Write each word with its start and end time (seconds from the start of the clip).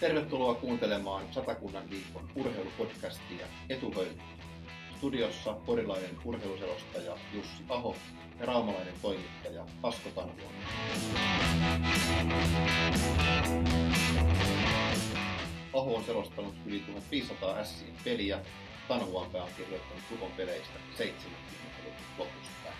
Tervetuloa 0.00 0.54
kuuntelemaan 0.54 1.32
Satakunnan 1.32 1.90
viikon 1.90 2.30
urheilupodcastia 2.34 3.46
Etuhöily. 3.68 4.18
Studiossa 4.96 5.52
porilainen 5.52 6.18
urheiluselostaja 6.24 7.16
Jussi 7.32 7.64
Aho 7.68 7.96
ja 8.40 8.46
raumalainen 8.46 8.94
toimittaja 9.02 9.66
Asko 9.82 10.08
Tanhuon. 10.14 10.52
Aho 15.74 15.94
on 15.94 16.04
selostanut 16.04 16.54
yli 16.66 16.80
1500 16.80 17.64
Sien 17.64 17.94
peliä. 18.04 18.40
Tanhuanpää 18.88 19.42
on 19.42 19.50
kirjoittanut 19.56 20.02
Tukon 20.08 20.32
peleistä 20.36 20.78
70-luvun 20.98 21.94
lopusta 22.18 22.70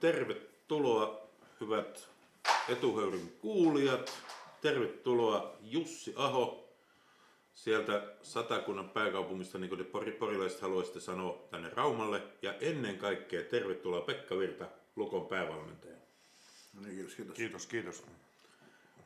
Tervetuloa 0.00 1.27
hyvät 1.60 2.08
etuhöyryn 2.68 3.32
kuulijat. 3.40 4.12
Tervetuloa 4.60 5.56
Jussi 5.60 6.12
Aho 6.16 6.68
sieltä 7.54 8.14
Satakunnan 8.22 8.90
pääkaupungista, 8.90 9.58
niin 9.58 9.68
kuin 9.68 9.84
te 9.84 10.10
porilaiset 10.18 10.60
haluaisitte 10.60 11.00
sanoa, 11.00 11.48
tänne 11.50 11.70
Raumalle. 11.70 12.22
Ja 12.42 12.54
ennen 12.60 12.98
kaikkea 12.98 13.42
tervetuloa 13.42 14.00
Pekka 14.00 14.38
Virta, 14.38 14.66
Lukon 14.96 15.26
päävalmentaja. 15.26 15.96
No 16.74 16.82
niin, 16.82 16.94
kiitos, 16.94 17.14
kiitos. 17.14 17.36
Kiitos, 17.36 17.66
kiitos. 17.66 18.02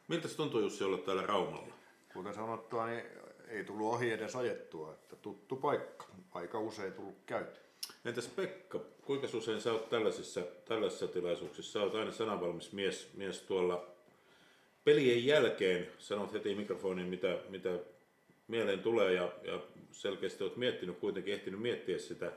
Miltä 0.09 0.29
se 0.29 0.37
tuntuu 0.37 0.61
Jussi 0.61 0.85
olla 0.85 0.99
täällä 0.99 1.23
Raumalla? 1.23 1.75
Kuten 2.13 2.35
sanottua, 2.35 2.87
niin 2.87 3.03
ei 3.49 3.65
tullut 3.65 3.95
ohi 3.95 4.13
edes 4.13 4.37
ajettua, 4.37 4.93
että 4.93 5.17
tuttu 5.17 5.57
paikka. 5.57 6.05
Aika 6.33 6.61
usein 6.61 6.93
tullut 6.93 7.19
käyty. 7.27 7.61
Entäs 8.05 8.29
Pekka, 8.29 8.79
kuinka 9.03 9.29
usein 9.35 9.61
sä 9.61 9.73
oot 9.73 9.89
tällaisissa, 9.89 10.41
tällaisissa 10.41 11.09
tilaisuuksissa? 11.09 11.73
Sä 11.73 11.83
oot 11.83 11.95
aina 11.95 12.13
sananvalmis 12.13 12.73
mies, 12.73 13.09
mies 13.15 13.41
tuolla 13.41 13.87
pelien 14.85 15.27
jälkeen. 15.27 15.89
Sanot 15.99 16.33
heti 16.33 16.55
mikrofoniin, 16.55 17.09
mitä, 17.09 17.39
mitä 17.49 17.79
mieleen 18.49 18.81
tulee 18.81 19.13
ja, 19.13 19.33
ja 19.43 19.61
selkeästi 19.93 20.45
oot 20.45 20.57
miettinyt, 20.57 20.99
kuitenkin 20.99 21.35
ehtinyt 21.35 21.61
miettiä 21.61 21.99
sitä. 21.99 22.33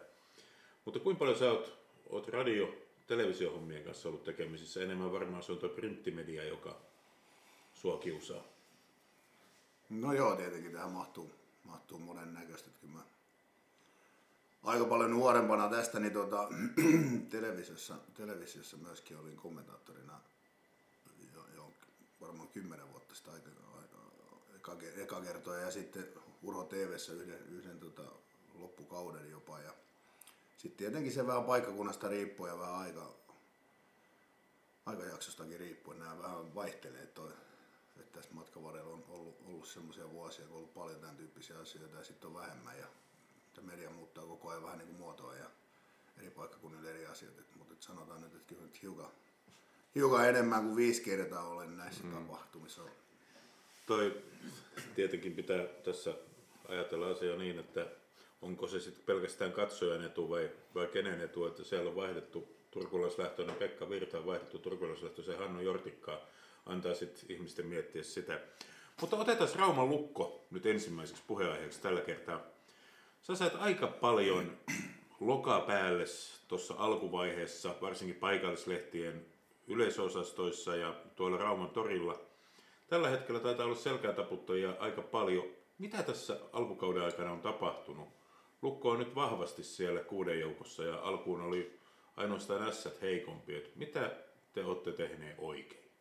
Mutta 0.86 1.00
kuinka 1.00 1.20
paljon 1.20 1.38
sä 1.38 1.52
oot, 1.52 1.78
oot 2.10 2.28
radio, 2.28 2.76
televisiohommien 3.08 3.84
kanssa 3.84 4.10
ollut 4.10 4.24
tekemisissä? 4.24 4.84
Enemmän 4.84 5.12
varmaan 5.12 5.44
se 5.44 5.52
on 5.52 5.58
tuo 5.58 5.70
printtimedia, 5.70 6.44
joka 6.44 6.82
sua 7.74 7.98
kiusaa. 7.98 8.44
No 9.90 10.14
joo, 10.14 10.36
tietenkin 10.36 10.72
tähän 10.72 10.92
mahtuu, 10.92 11.32
mahtuu 11.64 12.00
monen 12.00 12.34
näköistä. 12.34 12.70
Kyllä 12.82 12.94
mä 12.94 13.04
aika 14.66 14.86
paljon 14.86 15.12
nuorempana 15.12 15.70
tästä, 15.70 16.00
niin 16.00 16.14
tota, 16.14 16.48
televisiossa, 17.30 17.96
televisiossa 18.14 18.78
myöskin 18.78 19.18
olin 19.18 19.36
kommentaattorina 19.36 20.20
jo, 21.34 21.46
jo 21.56 21.72
varmaan 22.22 22.48
kymmenen 22.48 22.92
vuotta 22.92 23.16
sitä 23.16 23.32
aika, 23.32 23.98
eka, 24.56 24.78
eka 24.98 25.22
kertoja 25.22 25.62
ja 25.62 25.72
sitten 25.72 26.08
Urho 26.44 26.64
TVssä 26.64 27.14
yhden, 27.14 27.48
yhden 27.50 27.80
tota, 27.80 28.04
loppukauden 28.54 29.32
jopa. 29.32 29.60
Ja 29.60 29.74
sitten 30.58 30.78
tietenkin 30.78 31.14
se 31.14 31.28
vähän 31.28 31.44
paikkakunnasta 31.44 32.08
riippuu 32.08 32.48
ja 32.48 32.60
vähän 32.60 32.76
aika, 32.76 33.14
aikajaksostakin 34.86 35.60
riippuen 35.60 36.00
nämä 36.00 36.20
vähän 36.20 36.56
vaihtelee 36.56 37.06
toi, 37.06 37.32
että 38.00 38.20
tässä 38.20 38.34
matkan 38.34 38.64
varrella 38.64 38.94
on 38.94 39.06
ollut, 39.10 39.38
ollut 39.46 39.68
semmoisia 39.68 40.10
vuosia, 40.10 40.46
kun 40.46 40.52
on 40.52 40.58
ollut 40.58 40.74
paljon 40.74 41.00
tämän 41.00 41.16
tyyppisiä 41.16 41.60
asioita 41.60 41.98
ja 41.98 42.04
sitten 42.04 42.28
on 42.28 42.36
vähemmän. 42.36 42.80
Ja 42.80 42.88
että 43.58 43.72
media 43.72 43.90
muuttaa 43.90 44.26
koko 44.26 44.50
ajan 44.50 44.64
vähän 44.64 44.78
niin 44.78 44.88
kuin 44.88 45.00
muotoa 45.00 45.36
ja 45.36 45.46
eri 46.20 46.30
paikkakunnille 46.30 46.90
eri 46.90 47.06
asiat. 47.06 47.40
Et, 47.40 47.56
mutta 47.56 47.74
et 47.74 47.82
sanotaan 47.82 48.22
nyt, 48.22 48.36
että 48.36 48.48
kyllä 48.48 48.62
nyt 48.62 48.82
hiukan, 48.82 49.12
hiukan 49.96 50.30
enemmän 50.30 50.64
kuin 50.64 50.76
viisi 50.76 51.02
kertaa 51.02 51.48
olen 51.48 51.78
näissä 51.78 52.04
mm. 52.04 52.14
tapahtumissa 52.14 52.82
ollut. 52.82 52.98
Toi 53.86 54.24
tietenkin 54.96 55.36
pitää 55.36 55.66
tässä 55.66 56.14
ajatella 56.68 57.08
asia 57.08 57.36
niin, 57.36 57.60
että 57.60 57.88
onko 58.42 58.68
se 58.68 58.80
sitten 58.80 59.06
pelkästään 59.06 59.52
katsojan 59.52 60.06
etu 60.06 60.30
vai, 60.30 60.52
vai 60.76 60.88
kenen 60.88 61.22
etu, 61.22 61.46
että 61.46 61.64
siellä 61.64 61.90
on 61.90 61.96
vaihdettu 61.96 62.48
turkulaislähtöinen 62.72 63.56
Pekka 63.56 63.90
Virta 63.90 64.18
on 64.18 64.26
vaihdettu 64.26 64.60
turkulaislähtöisen 64.60 65.38
Hannu 65.38 65.62
Jortikkaa, 65.62 66.20
antaa 66.66 66.96
sitten 66.96 67.32
ihmisten 67.32 67.66
miettiä 67.66 68.04
sitä. 68.04 68.40
Mutta 69.02 69.18
otetaan 69.18 69.50
Rauman 69.56 69.90
lukko 69.90 70.46
nyt 70.52 70.66
ensimmäiseksi 70.66 71.24
puheenaiheeksi 71.28 71.82
tällä 71.82 72.02
kertaa. 72.02 72.55
Sä 73.28 73.36
sait 73.36 73.56
aika 73.56 73.88
paljon 73.88 74.58
lokaa 75.20 75.62
päälle 75.62 76.04
tuossa 76.48 76.74
alkuvaiheessa, 76.78 77.76
varsinkin 77.82 78.16
paikallislehtien 78.16 79.26
yleisöosastoissa 79.68 80.76
ja 80.76 80.96
tuolla 81.16 81.38
Rauman 81.38 81.70
torilla. 81.70 82.20
Tällä 82.88 83.10
hetkellä 83.10 83.40
taitaa 83.40 83.66
olla 83.66 83.76
selkäätaputtajia 83.76 84.76
aika 84.80 85.02
paljon. 85.02 85.44
Mitä 85.78 86.04
tässä 86.04 86.40
alkukauden 86.54 87.04
aikana 87.04 87.32
on 87.32 87.42
tapahtunut? 87.42 88.10
Lukko 88.62 88.90
on 88.90 89.00
nyt 89.00 89.16
vahvasti 89.16 89.64
siellä 89.64 90.00
kuuden 90.00 90.40
joukossa 90.40 90.84
ja 90.84 91.00
alkuun 91.00 91.42
oli 91.42 91.80
ainoastaan 92.18 92.68
ässät 92.68 93.02
heikompi. 93.02 93.56
Et 93.56 93.76
mitä 93.76 94.16
te 94.54 94.66
olette 94.66 94.92
tehneet 94.92 95.36
oikein? 95.40 95.92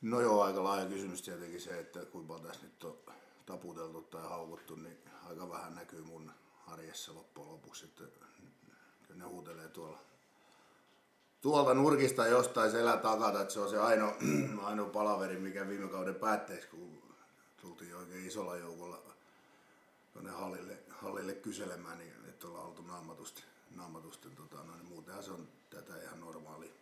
No 0.00 0.20
joo, 0.20 0.42
aika 0.42 0.64
laaja 0.64 0.86
kysymys 0.86 1.22
tietenkin 1.22 1.60
se, 1.60 1.78
että 1.78 2.04
kuinka 2.04 2.38
tässä 2.38 2.66
nyt 2.66 2.84
on 2.84 2.98
taputeltu 3.46 4.02
tai 4.02 4.22
haukuttu, 4.22 4.74
niin 4.74 5.11
aika 5.28 5.50
vähän 5.50 5.74
näkyy 5.74 6.02
mun 6.02 6.32
arjessa 6.66 7.14
loppujen 7.14 7.52
lopuksi. 7.52 7.84
Että 7.84 9.14
ne 9.14 9.24
huutelee 9.24 9.68
tuolla 9.68 9.98
tuolta 11.42 11.74
nurkista 11.74 12.26
jostain 12.26 12.70
selän 12.70 13.00
takaa, 13.00 13.40
että 13.40 13.54
se 13.54 13.60
on 13.60 13.70
se 13.70 13.78
ainoa, 13.78 14.14
ainoa 14.68 14.88
palaveri, 14.88 15.36
mikä 15.36 15.68
viime 15.68 15.88
kauden 15.88 16.14
päätteeksi, 16.14 16.68
kun 16.68 17.02
tultiin 17.60 17.96
oikein 17.96 18.26
isolla 18.26 18.56
joukolla 18.56 19.02
tuonne 20.12 20.30
hallille, 20.30 20.78
hallille 20.88 21.34
kyselemään, 21.34 21.98
niin 21.98 22.12
että 22.28 22.46
ollaan 22.46 22.66
oltu 22.66 22.82
naamatusti, 22.82 23.42
naamatusti 23.76 24.30
tota, 24.30 24.56
no, 24.56 24.74
niin 24.74 24.86
muutenhan 24.86 25.24
se 25.24 25.30
on 25.30 25.48
tätä 25.70 26.02
ihan 26.02 26.20
normaali, 26.20 26.72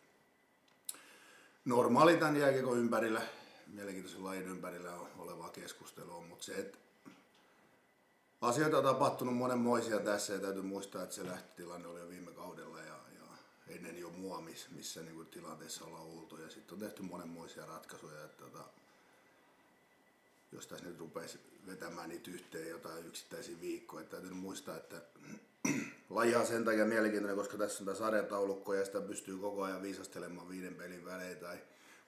normaali 1.65 2.17
tämän 2.17 2.37
jääkiekon 2.37 2.79
ympärillä 2.79 3.23
mielenkiintoisen 3.67 4.25
lajin 4.25 4.49
ympärillä 4.49 4.93
olevaa 5.19 5.49
keskustelua, 5.49 6.21
mutta 6.21 6.45
se, 6.45 6.55
että 6.55 6.79
asioita 8.41 8.79
on 8.79 8.85
tapahtunut 8.85 9.37
monenmoisia. 9.37 10.01
Tässä 10.01 10.33
ja 10.33 10.39
täytyy 10.39 10.63
muistaa, 10.63 11.03
että 11.03 11.15
se 11.15 11.27
lähtötilanne 11.27 11.89
oli 11.89 12.01
jo 12.01 12.09
viime 12.09 12.33
kaudella 12.33 12.79
ja, 12.79 12.99
ja 13.15 13.25
ennen 13.69 13.99
jo 13.99 14.11
mua, 14.11 14.41
missä 14.71 15.03
niin 15.03 15.15
kuin 15.15 15.29
tilanteessa 15.29 15.85
ollaan 15.85 16.07
oltu. 16.07 16.37
Ja 16.37 16.51
sitten 16.51 16.75
on 16.75 16.81
tehty 16.81 17.03
monenmoisia 17.03 17.67
ratkaisuja, 17.67 18.25
että 18.25 18.45
tota, 18.45 18.65
jos 20.53 20.67
tässä 20.67 20.87
nyt 20.87 20.99
rupeisi 20.99 21.41
vetämään 21.67 22.09
niitä 22.09 22.31
yhteen 22.31 22.69
jotain 22.69 23.07
yksittäisiä 23.07 23.61
viikkoja, 23.61 24.03
että 24.03 24.17
täytyy 24.17 24.35
muistaa, 24.35 24.77
että 24.77 25.03
laji 26.11 26.35
on 26.37 26.47
sen 26.47 26.65
takia 26.65 26.85
mielenkiintoinen, 26.85 27.37
koska 27.39 27.59
tässä 27.59 27.83
on 27.83 27.85
tämä 27.87 27.99
sarjataulukko 27.99 28.75
ja 28.75 28.85
sitä 28.85 29.01
pystyy 29.01 29.39
koko 29.39 29.63
ajan 29.63 29.83
viisastelemaan 29.83 30.49
viiden 30.49 30.75
pelin 30.75 31.05
välein 31.05 31.37
tai 31.37 31.59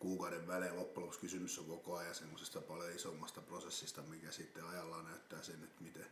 kuukauden 0.02 0.46
välein. 0.46 0.76
Loppujen 0.76 1.02
lopuksi 1.02 1.20
kysymys 1.20 1.58
on 1.58 1.64
koko 1.64 1.96
ajan 1.96 2.14
semmoisesta 2.14 2.60
paljon 2.60 2.90
isommasta 2.90 3.40
prosessista, 3.40 4.02
mikä 4.02 4.30
sitten 4.30 4.64
ajallaan 4.64 5.04
näyttää 5.04 5.42
sen, 5.42 5.64
että 5.64 5.82
miten, 5.82 6.06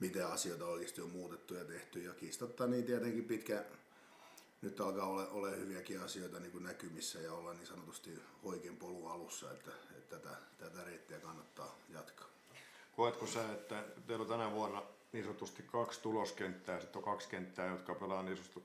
miten 0.00 0.26
asioita 0.26 0.66
oikeasti 0.66 1.00
on 1.00 1.10
muutettu 1.10 1.54
ja 1.54 1.64
tehty. 1.64 2.02
Ja 2.02 2.14
kiistatta 2.14 2.66
niin 2.66 2.84
tietenkin 2.84 3.24
pitkä, 3.24 3.64
nyt 4.62 4.80
alkaa 4.80 5.06
olla, 5.06 5.28
ole 5.28 5.56
hyviäkin 5.56 6.00
asioita 6.00 6.40
niin 6.40 6.52
kuin 6.52 6.64
näkymissä 6.64 7.20
ja 7.20 7.32
olla 7.32 7.54
niin 7.54 7.66
sanotusti 7.66 8.10
oikein 8.42 8.76
polun 8.76 9.10
alussa, 9.10 9.52
että, 9.52 9.70
että 9.98 10.18
tätä, 10.18 10.36
tätä 10.58 10.84
reittiä 10.84 11.18
kannattaa 11.18 11.78
jatkaa. 11.88 12.28
Koetko 12.96 13.26
sä, 13.26 13.52
että 13.52 13.84
teillä 14.06 14.22
on 14.22 14.28
tänä 14.28 14.52
vuonna 14.52 14.82
niin 15.12 15.24
sanotusti 15.24 15.62
kaksi 15.62 16.00
tuloskenttää, 16.00 16.80
sitten 16.80 16.98
on 16.98 17.04
kaksi 17.04 17.28
kenttää, 17.28 17.66
jotka 17.66 17.94
pelaa 17.94 18.22
niin 18.22 18.36
sanotusti, 18.36 18.62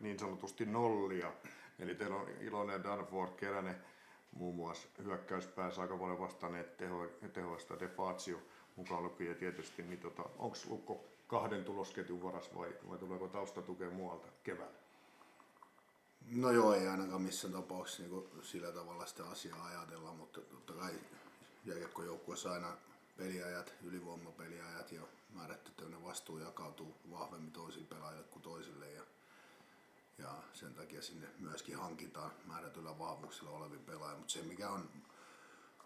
niin 0.00 0.18
sanotusti 0.18 0.66
nollia. 0.66 1.32
Eli 1.78 1.94
teillä 1.94 2.16
on 2.16 2.28
Ilonen, 2.40 2.84
Danford, 2.84 3.32
Keränen 3.36 3.84
muun 4.32 4.54
muassa 4.54 4.88
hyökkäyspäässä 5.04 5.82
aika 5.82 5.96
paljon 5.96 6.20
vastanneet 6.20 6.76
teho, 6.76 7.06
tehoista 7.32 7.80
Defatio 7.80 8.42
mukaan 8.76 9.02
lukien 9.02 9.36
tietysti, 9.36 9.82
niin 9.82 10.00
tota, 10.00 10.22
onko 10.38 10.56
Lukko 10.68 11.04
kahden 11.26 11.64
tulosketjun 11.64 12.22
varas 12.22 12.54
vai, 12.54 12.74
vai 12.88 12.98
tuleeko 12.98 13.28
taustatukea 13.28 13.90
muualta 13.90 14.28
keväällä? 14.42 14.78
No 16.30 16.50
joo, 16.50 16.74
ei 16.74 16.88
ainakaan 16.88 17.22
missään 17.22 17.54
tapauksessa 17.54 18.02
niin 18.02 18.28
sillä 18.42 18.72
tavalla 18.72 19.06
sitä 19.06 19.28
asiaa 19.28 19.64
ajatella, 19.64 20.12
mutta 20.12 20.40
totta 20.40 20.72
kai 20.72 20.92
jääkiekkojoukkueessa 21.64 22.52
aina 22.52 22.76
peliajat, 23.16 23.74
ylivoimapeliajat 23.82 24.92
ja 24.92 25.02
määrätty 25.34 25.72
vastuu 26.08 26.38
jakautuu 26.38 26.94
vahvemmin 27.10 27.52
toisille 27.52 27.86
pelaajille 27.86 28.24
kuin 28.24 28.42
toisille. 28.42 28.90
Ja 28.92 29.02
ja 30.18 30.34
sen 30.52 30.74
takia 30.74 31.02
sinne 31.02 31.26
myöskin 31.38 31.76
hankitaan 31.76 32.30
määrätyllä 32.46 32.98
vahvuuksilla 32.98 33.50
olevia 33.50 33.78
pelaajia. 33.86 34.18
Mutta 34.18 34.32
se 34.32 34.42
mikä 34.42 34.70
on 34.70 34.88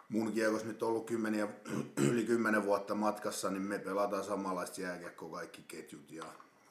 mun 0.09 0.33
kiekossa 0.33 0.67
nyt 0.67 0.83
ollut 0.83 1.07
kymmeniä, 1.07 1.49
yli 2.11 2.25
kymmenen 2.25 2.65
vuotta 2.65 2.95
matkassa, 2.95 3.51
niin 3.51 3.63
me 3.63 3.79
pelataan 3.79 4.25
samanlaista 4.25 4.81
jääkiekkoa 4.81 5.39
kaikki 5.39 5.63
ketjut 5.63 6.11
ja, 6.11 6.25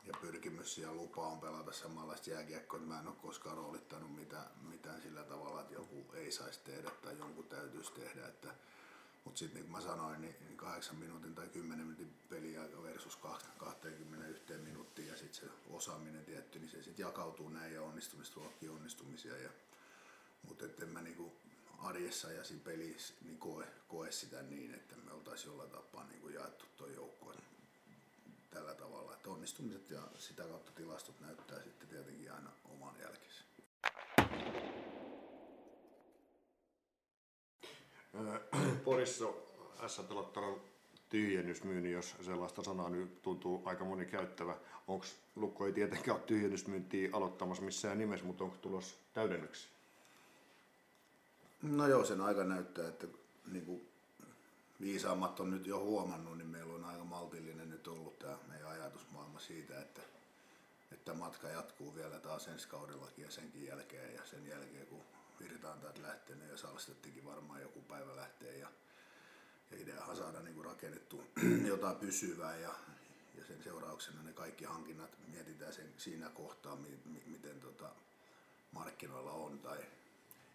ja 0.06 0.14
näkemys 0.52 0.78
ja 0.78 0.94
lupa 0.94 1.28
on 1.28 1.40
pelata 1.40 1.72
samanlaista 1.72 2.30
jääkiekkoa, 2.30 2.80
mä 2.80 3.00
en 3.00 3.08
ole 3.08 3.16
koskaan 3.22 3.58
roolittanut 3.58 4.16
mitään, 4.16 4.46
mitään 4.70 5.02
sillä 5.02 5.24
tavalla, 5.24 5.62
että 5.62 5.74
joku 5.74 6.06
ei 6.14 6.32
saisi 6.32 6.60
tehdä 6.64 6.92
tai 7.02 7.18
jonkun 7.18 7.48
täytyisi 7.48 7.94
tehdä. 7.94 8.28
Että, 8.28 8.48
mutta 9.26 9.40
sitten 9.40 9.56
niin 9.56 9.72
kuin 9.72 9.72
mä 9.72 9.82
sanoin, 9.82 10.22
niin, 10.22 10.36
niin 10.42 10.58
8 10.58 10.96
minuutin 10.96 11.36
tai 11.36 11.48
10 11.48 11.86
minuutin 11.86 12.14
peliaika 12.30 12.84
versus 12.84 13.16
21 13.16 14.54
minuuttia 14.54 15.12
ja 15.12 15.18
sitten 15.18 15.36
se 15.36 15.52
osaaminen 15.70 16.26
tietty, 16.26 16.60
niin 16.60 16.72
se 16.72 16.84
sitten 16.84 17.04
jakautuu 17.04 17.50
näin 17.50 17.74
ja 17.74 17.82
onnistumista 17.82 18.36
ruokkii 18.36 18.70
onnistumisia. 18.70 19.38
Ja, 19.38 19.50
mutta 20.48 20.66
en 20.82 20.90
mä 20.90 21.02
niinku 21.02 21.34
arjessa 21.78 22.32
ja 22.32 22.44
siinä 22.44 22.64
pelissä 22.64 23.14
niin 23.22 23.38
koe, 23.38 23.68
koe 23.88 24.12
sitä 24.12 24.42
niin, 24.42 24.74
että 24.74 24.96
me 24.96 25.12
oltaisiin 25.14 25.50
jollain 25.50 25.72
tapaa 25.72 26.04
niin 26.08 26.22
kuin 26.22 26.34
jaettu 26.34 26.66
tuo 26.78 26.88
joukko 26.88 27.34
tällä 28.52 28.76
tavalla. 28.76 29.14
Että 29.14 29.30
onnistumiset 29.30 29.90
ja 29.90 30.02
sitä 30.18 30.44
kautta 30.44 30.72
tilastot 30.72 31.20
näyttää 31.20 31.64
sitten 31.64 31.88
tietenkin 31.88 32.34
aina 32.34 32.52
oman 32.70 32.96
jälkensä. 33.00 33.51
Porissa 38.86 39.26
S-telottelun 39.88 40.62
tyhjennysmyynnin, 41.10 41.92
jos 41.92 42.16
sellaista 42.22 42.64
sanaa 42.64 42.90
nyt 42.90 43.22
tuntuu 43.22 43.62
aika 43.66 43.86
moni 43.86 44.06
käyttävä. 44.06 44.56
Onko 44.88 45.06
Lukko 45.36 45.66
ei 45.66 45.74
tietenkään 45.74 46.18
ole 46.18 46.26
tyhjennysmyyntiä 46.26 47.10
aloittamassa 47.14 47.64
missään 47.64 47.98
nimessä, 47.98 48.26
mutta 48.26 48.44
onko 48.44 48.58
tulos 48.58 48.98
täydennyksi? 49.14 49.68
No 51.62 51.88
joo, 51.88 52.06
sen 52.06 52.22
aika 52.22 52.44
näyttää, 52.44 52.88
että 52.88 53.08
niin 53.52 53.66
kuin 53.66 53.88
viisaammat 54.82 55.40
on 55.40 55.50
nyt 55.50 55.68
jo 55.68 55.80
huomannut, 55.80 56.38
niin 56.38 56.48
meillä 56.48 56.74
on 56.74 56.86
aika 56.86 57.04
maltillinen 57.04 57.70
nyt 57.70 57.88
ollut 57.88 58.20
tämä 58.20 58.38
meidän 58.48 58.70
ajatusmaailma 58.70 59.40
siitä, 59.40 59.82
että, 59.82 60.02
että 60.92 61.14
matka 61.14 61.50
jatkuu 61.50 61.96
vielä 61.96 62.20
taas 62.20 62.48
ensi 62.48 62.68
kaudellakin 62.68 63.26
ja 63.26 63.32
senkin 63.32 63.66
jälkeen 63.66 64.16
ja 64.16 64.26
sen 64.26 64.48
jälkeen 64.48 64.88
kun 64.88 65.04
Virtaan 65.44 65.80
täältä 65.80 66.02
lähtee, 66.02 66.36
niin 66.36 66.50
ja 66.50 66.58
Salstettikin 66.58 67.26
varmaan 67.26 67.62
joku 67.62 67.82
päivä 67.82 68.16
lähtee 68.16 68.58
ja, 68.58 68.68
ja 69.72 69.78
ideahan 69.78 70.16
saada 70.16 70.40
niin 70.40 70.56
kuin 70.56 70.66
rakennettu 70.66 71.24
jotain 71.68 71.96
pysyvää 71.96 72.58
ja, 72.58 72.76
ja 73.38 73.46
sen 73.46 73.64
seurauksena 73.64 74.24
ne 74.24 74.34
kaikki 74.34 74.66
hankinnat 74.66 75.18
mietitään 75.28 75.74
sen, 75.74 75.94
siinä 75.98 76.30
kohtaa, 76.30 76.76
mi, 76.76 77.00
mi, 77.06 77.24
miten 77.26 77.60
tota, 77.60 77.90
markkinoilla 78.72 79.32
on 79.32 79.60
tai 79.60 79.78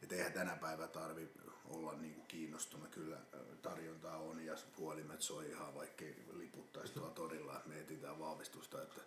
et 0.03 0.13
eihän 0.13 0.33
tänä 0.33 0.57
päivänä 0.57 0.89
tarvi 0.89 1.29
olla 1.65 1.93
niinku 1.93 2.21
kiinnostunut. 2.29 2.89
Kyllä 2.89 3.19
tarjontaa 3.63 4.17
on 4.17 4.45
ja 4.45 4.55
puolimet 4.77 5.23
soi 5.23 5.51
ihan 5.51 5.75
vaikkei 5.75 6.25
liputtaisi 6.33 6.93
tuolla 6.93 7.11
torilla. 7.11 7.63
Me 7.67 7.81
etsitään 7.81 8.19
vahvistusta. 8.19 8.83
Että 8.83 9.01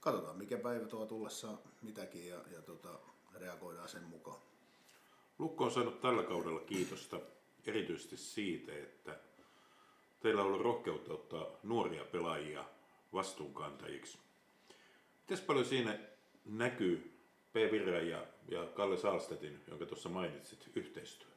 katsotaan 0.00 0.36
mikä 0.36 0.58
päivä 0.58 0.86
tuo 0.86 1.06
tullessa 1.06 1.48
mitäkin 1.82 2.28
ja, 2.28 2.36
ja 2.50 2.62
tota, 2.62 2.98
reagoidaan 3.34 3.88
sen 3.88 4.04
mukaan. 4.04 4.40
Lukko 5.42 5.64
on 5.64 5.70
saanut 5.70 6.00
tällä 6.00 6.22
kaudella 6.22 6.60
kiitosta 6.60 7.20
erityisesti 7.66 8.16
siitä, 8.16 8.72
että 8.72 9.18
teillä 10.20 10.40
on 10.40 10.46
ollut 10.46 10.62
rohkeutta 10.62 11.12
ottaa 11.12 11.46
nuoria 11.62 12.04
pelaajia 12.04 12.64
vastuunkantajiksi. 13.12 14.18
Miten 15.20 15.46
paljon 15.46 15.66
siinä 15.66 15.98
näkyy 16.44 17.18
P. 17.52 17.54
Virran 17.54 18.08
ja, 18.08 18.26
ja 18.48 18.66
Kalle 18.66 18.96
Salstetin, 18.96 19.60
jonka 19.68 19.86
tuossa 19.86 20.08
mainitsit, 20.08 20.70
yhteistyö? 20.74 21.28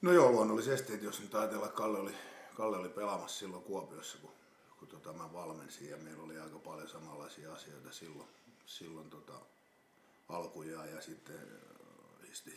No 0.00 0.12
joo, 0.12 0.32
luonnollisesti, 0.32 0.92
että 0.92 1.06
jos 1.06 1.20
nyt 1.20 1.34
ajatellaan, 1.34 1.72
Kalle 1.72 1.98
oli, 1.98 2.12
Kalle 2.54 2.76
oli 2.76 2.88
pelaamassa 2.88 3.38
silloin 3.38 3.62
Kuopiossa, 3.62 4.18
kun, 4.18 4.30
kun 4.78 4.88
tota, 4.88 5.12
mä 5.12 5.32
valmensin 5.32 5.90
ja 5.90 5.96
meillä 5.96 6.22
oli 6.22 6.38
aika 6.38 6.58
paljon 6.58 6.88
samanlaisia 6.88 7.52
asioita 7.52 7.92
silloin, 7.92 8.28
silloin 8.66 9.10
tota, 9.10 9.40
alkuja 10.28 10.86
ja 10.86 11.00
sitten 11.00 11.62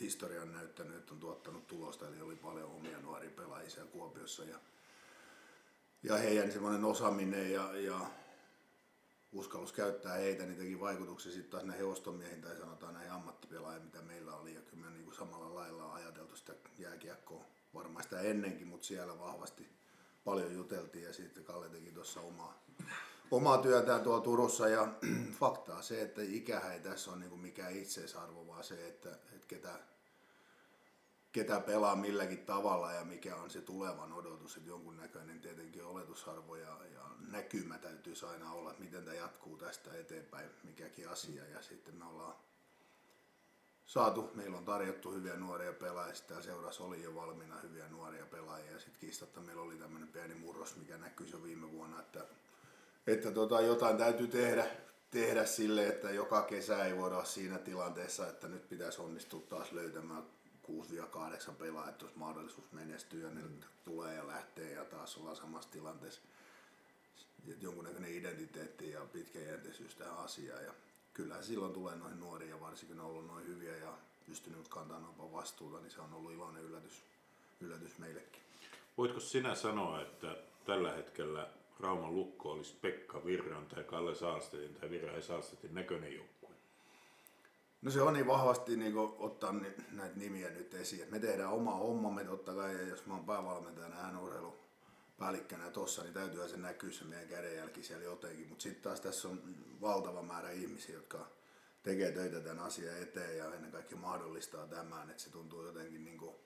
historia 0.00 0.42
on 0.42 0.52
näyttänyt, 0.52 0.96
että 0.96 1.14
on 1.14 1.20
tuottanut 1.20 1.66
tulosta, 1.66 2.08
eli 2.08 2.20
oli 2.20 2.36
paljon 2.36 2.70
omia 2.70 2.98
nuoria 2.98 3.30
pelaajia 3.30 3.84
Kuopiossa 3.92 4.44
ja, 4.44 4.58
ja 6.02 6.16
heidän 6.16 6.52
semmoinen 6.52 6.84
osaaminen 6.84 7.52
ja, 7.52 7.76
ja 7.76 8.00
uskallus 9.32 9.72
käyttää 9.72 10.14
heitä, 10.14 10.46
niin 10.46 10.58
teki 10.58 10.80
vaikutuksia 10.80 11.32
sitten 11.32 11.50
taas 11.50 11.64
näihin 11.64 11.86
ostomiehiin 11.86 12.42
tai 12.42 12.56
sanotaan 12.56 12.94
näihin 12.94 13.12
ammattipelaajiin, 13.12 13.84
mitä 13.84 14.02
meillä 14.02 14.36
oli. 14.36 14.54
Ja 14.54 14.60
kyllä 14.60 14.84
me 14.84 14.90
niin 14.90 15.04
kuin 15.04 15.16
samalla 15.16 15.54
lailla 15.54 15.84
on 15.84 15.94
ajateltu 15.94 16.36
sitä 16.36 16.54
jääkiekkoa 16.78 17.44
varmaan 17.74 18.02
sitä 18.02 18.20
ennenkin, 18.20 18.66
mutta 18.66 18.86
siellä 18.86 19.18
vahvasti 19.18 19.68
paljon 20.24 20.54
juteltiin 20.54 21.04
ja 21.04 21.12
sitten 21.12 21.44
Kalle 21.44 21.68
teki 21.68 21.92
tuossa 21.92 22.20
omaa, 22.20 22.64
omaa 23.30 23.58
työtään 23.58 24.00
tuolla 24.00 24.24
Turussa 24.24 24.68
ja 24.68 24.88
faktaa 25.40 25.82
se, 25.82 26.02
että 26.02 26.22
ikähän 26.22 26.72
ei 26.72 26.80
tässä 26.80 27.10
ole 27.10 27.18
niin 27.18 27.30
kuin 27.30 27.40
mikään 27.40 27.76
itseisarvo, 27.76 28.46
vaan 28.46 28.64
se, 28.64 28.88
että, 28.88 29.10
että 29.10 29.46
ketä, 29.48 29.78
ketä 31.32 31.60
pelaa 31.60 31.96
milläkin 31.96 32.46
tavalla 32.46 32.92
ja 32.92 33.04
mikä 33.04 33.36
on 33.36 33.50
se 33.50 33.60
tulevan 33.60 34.12
odotus, 34.12 34.56
että 34.56 34.68
jonkunnäköinen 34.68 35.40
tietenkin 35.40 35.84
oletusarvo 35.84 36.56
ja, 36.56 36.78
ja 36.94 37.00
näkymä 37.30 37.78
täytyisi 37.78 38.26
aina 38.26 38.52
olla, 38.52 38.70
että 38.70 38.84
miten 38.84 39.04
tämä 39.04 39.16
jatkuu 39.16 39.56
tästä 39.56 39.94
eteenpäin, 39.94 40.50
mikäkin 40.64 41.08
asia. 41.08 41.48
Ja 41.48 41.62
sitten 41.62 41.94
me 41.94 42.04
ollaan 42.04 42.34
saatu, 43.86 44.30
meillä 44.34 44.58
on 44.58 44.64
tarjottu 44.64 45.12
hyviä 45.12 45.36
nuoria 45.36 45.72
pelaajia, 45.72 46.14
täällä 46.26 46.44
seurassa 46.44 46.84
oli 46.84 47.02
jo 47.02 47.14
valmiina 47.14 47.60
hyviä 47.60 47.88
nuoria 47.88 48.26
pelaajia 48.26 48.72
ja 48.72 48.78
sitten 48.78 49.00
kiistatta 49.00 49.40
meillä 49.40 49.62
oli 49.62 49.76
tämmöinen 49.76 50.08
pieni 50.08 50.34
murros, 50.34 50.76
mikä 50.76 50.98
näkyi 50.98 51.30
jo 51.30 51.42
viime 51.42 51.72
vuonna, 51.72 52.00
että, 52.00 52.26
että 53.06 53.30
tota, 53.30 53.60
jotain 53.60 53.96
täytyy 53.96 54.26
tehdä, 54.26 54.66
tehdä 55.10 55.46
sille, 55.46 55.86
että 55.86 56.10
joka 56.10 56.42
kesä 56.42 56.84
ei 56.84 56.96
voida 56.96 57.24
siinä 57.24 57.58
tilanteessa, 57.58 58.28
että 58.28 58.48
nyt 58.48 58.68
pitäisi 58.68 59.00
onnistua 59.00 59.40
taas 59.48 59.72
löytämään 59.72 60.22
6-8 60.70 61.52
pelaajaa, 61.58 61.88
että 61.88 62.04
olisi 62.04 62.18
mahdollisuus 62.18 62.72
menestyä 62.72 63.28
ja 63.28 63.34
ne 63.34 63.40
mm. 63.40 63.60
tulee 63.84 64.14
ja 64.14 64.26
lähtee 64.26 64.72
ja 64.72 64.84
taas 64.84 65.16
ollaan 65.16 65.36
samassa 65.36 65.70
tilanteessa 65.70 66.20
jonkunnäköinen 67.60 68.14
identiteetti 68.14 68.90
ja 68.90 69.00
pitkäjänteisyys 69.12 69.94
tähän 69.94 70.18
asiaan. 70.18 70.64
Ja 70.64 70.72
kyllähän 71.14 71.44
silloin 71.44 71.72
tulee 71.72 71.96
noihin 71.96 72.20
nuoria, 72.20 72.60
varsinkin 72.60 72.96
ne 72.96 73.02
on 73.02 73.08
ollut 73.08 73.26
noin 73.26 73.46
hyviä 73.46 73.76
ja 73.76 73.92
pystynyt 74.26 74.68
kantamaan 74.68 75.14
noin 75.18 75.32
vastuuta, 75.32 75.80
niin 75.80 75.90
se 75.90 76.00
on 76.00 76.14
ollut 76.14 76.32
iloinen 76.32 76.62
yllätys, 76.62 77.02
yllätys 77.60 77.98
meillekin. 77.98 78.42
Voitko 78.98 79.20
sinä 79.20 79.54
sanoa, 79.54 80.02
että 80.02 80.36
tällä 80.64 80.92
hetkellä 80.92 81.48
Rauman 81.80 82.14
lukko 82.14 82.50
olisi 82.50 82.76
Pekka 82.80 83.24
Virran 83.24 83.66
tai 83.66 83.84
Kalle 83.84 84.14
Saalstetin 84.14 84.74
tai 84.74 84.90
Virra 84.90 85.12
ja 85.12 85.22
Saalstetin 85.22 85.74
näköinen 85.74 86.14
joukkue? 86.14 86.54
No 87.82 87.90
se 87.90 88.02
on 88.02 88.12
niin 88.12 88.26
vahvasti 88.26 88.76
niin 88.76 88.94
ottaa 89.18 89.54
näitä 89.92 90.16
nimiä 90.16 90.50
nyt 90.50 90.74
esiin. 90.74 91.10
Me 91.10 91.18
tehdään 91.18 91.52
oma 91.52 91.76
hommamme 91.76 92.24
totta 92.24 92.54
kai, 92.54 92.74
ja 92.74 92.82
jos 92.82 93.06
mä 93.06 93.14
oon 93.14 93.26
päävalmentajana 93.26 93.96
hän 93.96 94.18
urheilu 94.18 94.54
päällikkönä 95.18 95.70
tuossa, 95.70 96.02
niin 96.02 96.14
täytyy 96.14 96.48
se 96.48 96.56
näkyä 96.56 96.90
se 96.90 97.04
meidän 97.04 97.28
kädenjälki 97.28 97.82
siellä 97.82 98.04
jotenkin. 98.04 98.48
Mutta 98.48 98.62
sitten 98.62 98.82
taas 98.82 99.00
tässä 99.00 99.28
on 99.28 99.42
valtava 99.80 100.22
määrä 100.22 100.50
ihmisiä, 100.50 100.94
jotka 100.94 101.26
tekee 101.82 102.12
töitä 102.12 102.40
tämän 102.40 102.64
asian 102.64 103.02
eteen 103.02 103.38
ja 103.38 103.54
ennen 103.54 103.72
kaikkea 103.72 103.98
mahdollistaa 103.98 104.66
tämän, 104.66 105.10
että 105.10 105.22
se 105.22 105.30
tuntuu 105.30 105.66
jotenkin 105.66 106.04
niin 106.04 106.18
kuin 106.18 106.36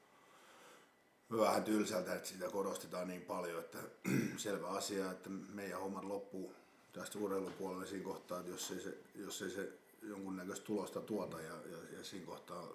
vähän 1.38 1.64
tylsältä, 1.64 2.14
että 2.14 2.28
sitä 2.28 2.48
korostetaan 2.48 3.08
niin 3.08 3.22
paljon, 3.22 3.60
että 3.60 3.78
selvä 4.36 4.68
asia, 4.68 5.10
että 5.10 5.30
meidän 5.30 5.80
hommat 5.80 6.04
loppuu 6.04 6.54
tästä 6.92 7.18
urheilupuolella 7.18 7.86
siinä 7.86 8.04
kohtaa, 8.04 8.40
että 8.40 8.50
jos 8.50 8.70
ei 8.70 8.80
se, 8.80 8.98
jos 9.14 9.42
ei 9.42 9.50
se 9.50 9.72
jonkunnäköistä 10.02 10.66
tulosta 10.66 11.00
tuota 11.00 11.40
ja, 11.40 11.54
ja, 11.54 11.78
ja 11.98 12.04
siinä 12.04 12.26
kohtaa 12.26 12.68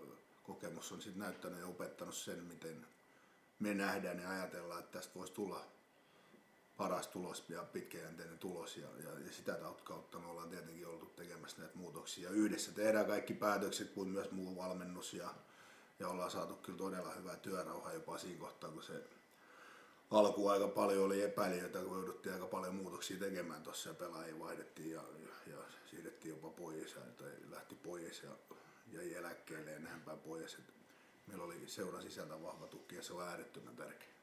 kokemus 0.43 0.91
on 0.91 1.01
sitten 1.01 1.19
näyttänyt 1.19 1.59
ja 1.59 1.67
opettanut 1.67 2.15
sen, 2.15 2.43
miten 2.43 2.87
me 3.59 3.73
nähdään 3.73 4.19
ja 4.19 4.29
ajatellaan, 4.29 4.79
että 4.79 4.97
tästä 4.97 5.15
voisi 5.15 5.33
tulla 5.33 5.65
paras 6.77 7.07
tulos 7.07 7.43
ja 7.49 7.63
pitkäjänteinen 7.63 8.37
tulos 8.37 8.77
ja, 8.77 8.87
ja, 9.03 9.19
ja 9.19 9.33
sitä 9.33 9.59
kautta 9.83 10.19
me 10.19 10.27
ollaan 10.27 10.49
tietenkin 10.49 10.87
oltu 10.87 11.05
tekemässä 11.05 11.61
näitä 11.61 11.77
muutoksia. 11.77 12.29
Yhdessä 12.29 12.71
tehdään 12.71 13.05
kaikki 13.05 13.33
päätökset 13.33 13.89
kuin 13.89 14.09
myös 14.09 14.31
muu 14.31 14.55
valmennus 14.55 15.13
ja, 15.13 15.33
ja 15.99 16.07
ollaan 16.07 16.31
saatu 16.31 16.55
kyllä 16.55 16.77
todella 16.77 17.11
hyvää 17.11 17.35
työrauhaa 17.35 17.93
jopa 17.93 18.17
siinä 18.17 18.39
kohtaa, 18.39 18.71
kun 18.71 18.83
se 18.83 19.03
alku 20.11 20.47
aika 20.47 20.67
paljon 20.67 21.05
oli 21.05 21.21
epäilijöitä, 21.21 21.79
kun 21.79 21.97
jouduttiin 21.97 22.33
aika 22.33 22.47
paljon 22.47 22.75
muutoksia 22.75 23.19
tekemään 23.19 23.63
tuossa 23.63 23.89
ja 23.89 23.95
pelaajia 23.95 24.39
vaihdettiin 24.39 24.91
ja, 24.91 25.01
ja, 25.19 25.53
ja 25.53 25.57
siirrettiin 25.85 26.29
jopa 26.29 26.49
pois 26.49 26.95
ja, 26.95 27.01
tai 27.01 27.31
lähti 27.49 27.75
pois 27.75 28.23
ja 28.23 28.29
jäi 28.91 29.13
eläkkeelle 29.13 29.71
ja 29.71 29.79
näin 29.79 30.01
päin 30.01 30.19
pois. 30.19 30.53
Et 30.53 30.73
meillä 31.27 31.43
oli 31.43 31.63
seura 31.67 32.01
sisältä 32.01 32.41
vahva 32.43 32.67
tuki 32.67 32.95
ja 32.95 33.03
se 33.03 33.13
on 33.13 33.27
äärettömän 33.27 33.75
tärkeä. 33.75 34.15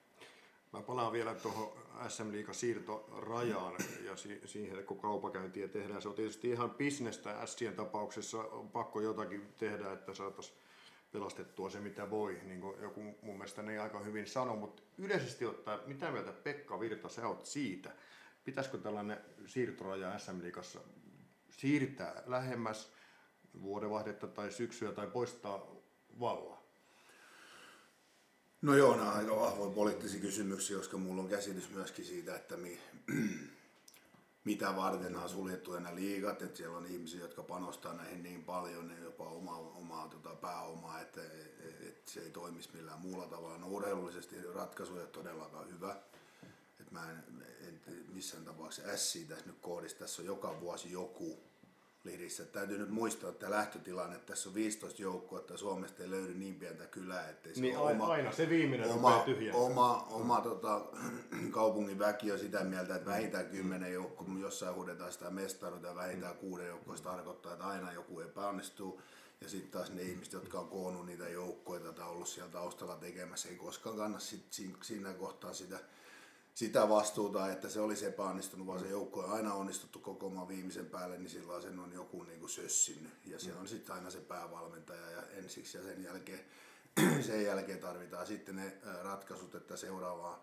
Mä 0.73 0.83
palaan 0.83 1.13
vielä 1.13 1.35
tuohon 1.35 1.73
SM 2.09 2.33
Liiga 2.33 2.53
siirtorajaan 2.53 3.75
ja 4.05 4.17
siihen, 4.45 4.85
kun 4.85 5.01
kaupakäyntiä 5.01 5.69
tehdään. 5.69 6.03
Se 6.03 6.09
on 6.09 6.15
tietysti 6.15 6.51
ihan 6.51 6.71
bisnestä. 6.71 7.47
Sien 7.47 7.77
tapauksessa 7.77 8.39
on 8.39 8.71
pakko 8.71 9.01
jotakin 9.01 9.55
tehdä, 9.59 9.93
että 9.93 10.15
saataisiin 10.15 10.59
pelastettua 11.13 11.71
se, 11.71 11.81
mitä 11.81 12.11
voi, 12.11 12.41
niin 12.45 12.61
kuin 12.61 12.83
joku 12.83 13.01
mun 13.01 13.37
mielestä 13.37 13.63
ne 13.63 13.79
aika 13.79 14.01
hyvin 14.01 14.27
sanoi, 14.27 14.57
mutta 14.57 14.83
yleisesti 14.99 15.47
ottaen, 15.47 15.81
mitä 15.87 16.11
mieltä 16.11 16.33
Pekka 16.33 16.81
Virta 16.81 17.09
sä 17.09 17.29
oot 17.29 17.47
siitä, 17.47 17.91
pitäisikö 18.45 18.79
tällainen 18.79 19.21
siirtoraja 19.47 20.19
SM-liigassa 20.19 20.81
siirtää 21.51 22.23
lähemmäs 22.27 22.93
vuodenvaihdetta 23.63 24.27
tai 24.27 24.53
syksyä 24.53 24.93
tai 24.93 25.07
poistaa 25.07 25.67
valla? 26.21 26.63
No 28.63 28.77
joo, 28.77 28.97
nämä 28.97 29.11
on 29.11 29.17
aika 29.17 29.37
vahvoja 29.37 29.75
poliittisia 29.75 30.21
kysymyksiä, 30.21 30.77
koska 30.77 30.97
mulla 30.97 31.23
on 31.23 31.29
käsitys 31.29 31.71
myöskin 31.71 32.05
siitä, 32.05 32.37
että 32.37 32.57
mi, 32.57 32.79
mitä 34.45 34.77
varten 34.77 35.17
on 35.17 35.29
suljettu 35.29 35.73
nämä 35.73 35.95
liigat, 35.95 36.43
että 36.43 36.57
siellä 36.57 36.77
on 36.77 36.87
ihmisiä, 36.87 37.21
jotka 37.21 37.43
panostaa 37.43 37.95
näihin 37.95 38.23
niin 38.23 38.45
paljon, 38.45 38.89
ne 38.89 39.01
jopa 39.01 39.25
omaa, 39.25 39.59
omaa 39.59 40.09
tota, 40.09 40.35
pääomaa, 40.35 41.01
että, 41.01 41.21
että 41.89 42.11
se 42.11 42.21
ei 42.21 42.31
toimisi 42.31 42.71
millään 42.75 43.01
muulla 43.01 43.27
tavalla. 43.27 43.59
No 43.59 43.67
urheilullisesti 43.67 44.37
ratkaisu 44.55 44.95
ei 44.95 45.01
ole 45.01 45.09
todellakaan 45.09 45.71
hyvä. 45.71 45.97
että 46.81 46.93
mä 46.93 47.11
en, 47.11 47.25
en 47.69 47.81
missään 48.09 48.45
tapauksessa 48.45 48.97
S 48.97 49.19
tässä 49.29 49.47
nyt 49.47 49.59
koodissa, 49.61 49.99
tässä 49.99 50.23
on 50.23 50.27
joka 50.27 50.61
vuosi 50.61 50.93
joku, 50.93 51.52
Lirissä. 52.05 52.45
Täytyy 52.45 52.79
nyt 52.79 52.91
muistaa, 52.91 53.31
että 53.31 53.51
lähtötilanne, 53.51 54.17
että 54.17 54.33
tässä 54.33 54.49
on 54.49 54.55
15 54.55 55.03
joukkoa, 55.03 55.39
että 55.39 55.57
Suomesta 55.57 56.03
ei 56.03 56.11
löydy 56.11 56.35
niin 56.35 56.55
pientä 56.55 56.87
kylää, 56.87 57.29
että 57.29 57.49
se 57.55 57.61
niin 57.61 57.79
oma, 57.79 58.07
aina 58.07 58.33
se 58.33 58.49
viimeinen 58.49 58.91
oma, 58.91 59.25
oma, 59.53 60.07
oma 60.11 60.41
tota, 60.41 60.81
kaupungin 61.51 61.99
väki 61.99 62.33
on 62.33 62.39
sitä 62.39 62.65
mieltä, 62.65 62.97
että 62.97 63.11
vähintään 63.11 63.47
kymmenen 63.47 63.93
joukkoa, 63.93 64.27
jossain 64.41 64.75
huudetaan 64.75 65.13
sitä 65.13 65.31
mestaruutta 65.31 65.89
ja 65.89 65.95
vähintään 65.95 66.37
kuuden 66.37 66.67
joukkoa, 66.67 66.97
se 66.97 67.03
tarkoittaa, 67.03 67.53
että 67.53 67.67
aina 67.67 67.93
joku 67.93 68.21
epäonnistuu. 68.21 69.01
Ja 69.41 69.49
sitten 69.49 69.71
taas 69.71 69.91
ne 69.91 70.03
ihmiset, 70.03 70.33
jotka 70.33 70.61
on 70.61 70.69
koonnut 70.69 71.07
niitä 71.07 71.29
joukkoja 71.29 71.93
tai 71.93 72.09
ollut 72.09 72.29
siellä 72.29 72.53
taustalla 72.53 72.97
tekemässä, 72.97 73.49
ei 73.49 73.57
koskaan 73.57 73.97
kanna 73.97 74.19
sit, 74.19 74.47
siinä 74.83 75.15
kohtaa 75.15 75.53
sitä 75.53 75.79
sitä 76.55 76.89
vastuuta, 76.89 77.53
että 77.53 77.69
se 77.69 77.81
olisi 77.81 78.07
epäonnistunut, 78.07 78.67
vaan 78.67 78.81
se 78.81 78.89
joukko 78.89 79.21
on 79.21 79.33
aina 79.33 79.55
onnistuttu 79.55 79.99
kokoamaan 79.99 80.49
viimeisen 80.49 80.87
päälle, 80.87 81.19
niin 81.19 81.31
silloin 81.31 81.63
sen 81.63 81.79
on 81.79 81.93
joku 81.93 82.23
niin 82.23 82.41
kuin 82.41 82.51
sössinnyt. 82.51 83.13
Ja 83.27 83.39
se 83.39 83.55
on 83.55 83.69
sitten 83.69 83.95
aina 83.95 84.11
se 84.11 84.21
päävalmentaja 84.21 85.11
ja 85.11 85.23
ensiksi 85.23 85.79
ja 85.79 85.85
sen 85.85 86.05
jälkeen, 86.05 86.41
sen 87.27 87.45
jälkeen 87.45 87.79
tarvitaan 87.79 88.27
sitten 88.27 88.57
ne 88.57 88.79
ratkaisut, 89.03 89.55
että 89.55 89.77
seuraavaan, 89.77 90.41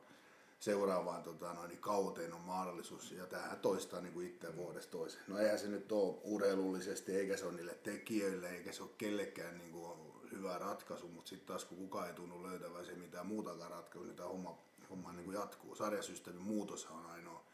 seuraavaan 0.60 1.24
tota, 1.24 1.54
noin, 1.54 1.70
niin 1.70 1.82
kauteen 1.82 2.34
on 2.34 2.42
mahdollisuus. 2.42 3.12
Ja 3.12 3.26
tähän 3.26 3.60
toistaa 3.60 4.02
niin 4.02 4.14
kuin 4.14 4.28
itse 4.28 4.56
vuodesta 4.56 4.92
toiseen. 4.92 5.24
No 5.28 5.38
eihän 5.38 5.60
se 5.60 5.68
nyt 5.68 5.92
ole 5.92 6.18
urheilullisesti, 6.24 7.16
eikä 7.16 7.38
se 7.38 7.46
ole 7.46 7.54
niille 7.54 7.76
tekijöille, 7.84 8.50
eikä 8.50 8.72
se 8.72 8.84
ole 8.84 8.92
kellekään 8.98 9.58
niin 9.58 9.72
kuin 9.72 10.00
hyvä 10.32 10.58
ratkaisu, 10.58 11.08
mutta 11.08 11.30
sitten 11.30 11.48
taas 11.48 11.66
kun 11.66 11.78
kukaan 11.78 12.08
ei 12.08 12.14
tunnu 12.14 12.44
löytävän 12.44 12.86
se 12.86 12.96
mitään 12.96 13.28
muutakaan 13.28 13.72
ratkaisua, 13.72 14.06
niin 14.06 14.16
tämä 14.16 14.30
homma 14.30 14.58
homma 14.90 15.14
niin 15.14 15.26
kuin 15.26 15.36
jatkuu. 15.36 15.76
Sarjasysteemin 15.76 16.42
muutos 16.42 16.86
on 16.86 17.06
ainoa 17.06 17.46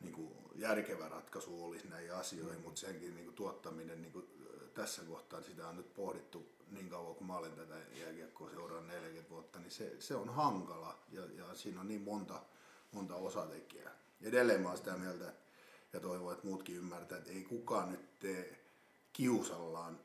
niin 0.00 0.12
kuin 0.12 0.32
järkevä 0.54 1.08
ratkaisu 1.08 1.64
olisi 1.64 1.88
näihin 1.88 2.14
asioihin, 2.14 2.60
mutta 2.60 2.80
senkin 2.80 3.14
niin 3.14 3.24
kuin 3.24 3.34
tuottaminen 3.34 4.02
niin 4.02 4.12
kuin 4.12 4.26
tässä 4.74 5.02
kohtaa, 5.02 5.42
sitä 5.42 5.68
on 5.68 5.76
nyt 5.76 5.94
pohdittu 5.94 6.46
niin 6.70 6.88
kauan 6.88 7.14
kuin 7.14 7.26
mä 7.26 7.36
olen 7.36 7.52
tätä 7.52 7.74
jääkiekkoa 7.92 8.50
seuraan 8.50 8.86
40 8.86 9.30
vuotta, 9.30 9.58
niin 9.58 9.70
se, 9.70 9.96
se 9.98 10.14
on 10.14 10.28
hankala 10.28 10.98
ja, 11.12 11.22
ja 11.24 11.54
siinä 11.54 11.80
on 11.80 11.88
niin 11.88 12.02
monta, 12.02 12.42
monta 12.92 13.14
osatekijää. 13.14 13.92
Edelleen 14.22 14.60
mä 14.60 14.68
olen 14.68 14.78
sitä 14.78 14.96
mieltä 14.96 15.32
ja 15.92 16.00
toivon, 16.00 16.32
että 16.32 16.46
muutkin 16.46 16.76
ymmärtää, 16.76 17.18
että 17.18 17.30
ei 17.30 17.44
kukaan 17.44 17.90
nyt 17.90 18.18
tee 18.18 18.64
kiusallaan 19.12 20.00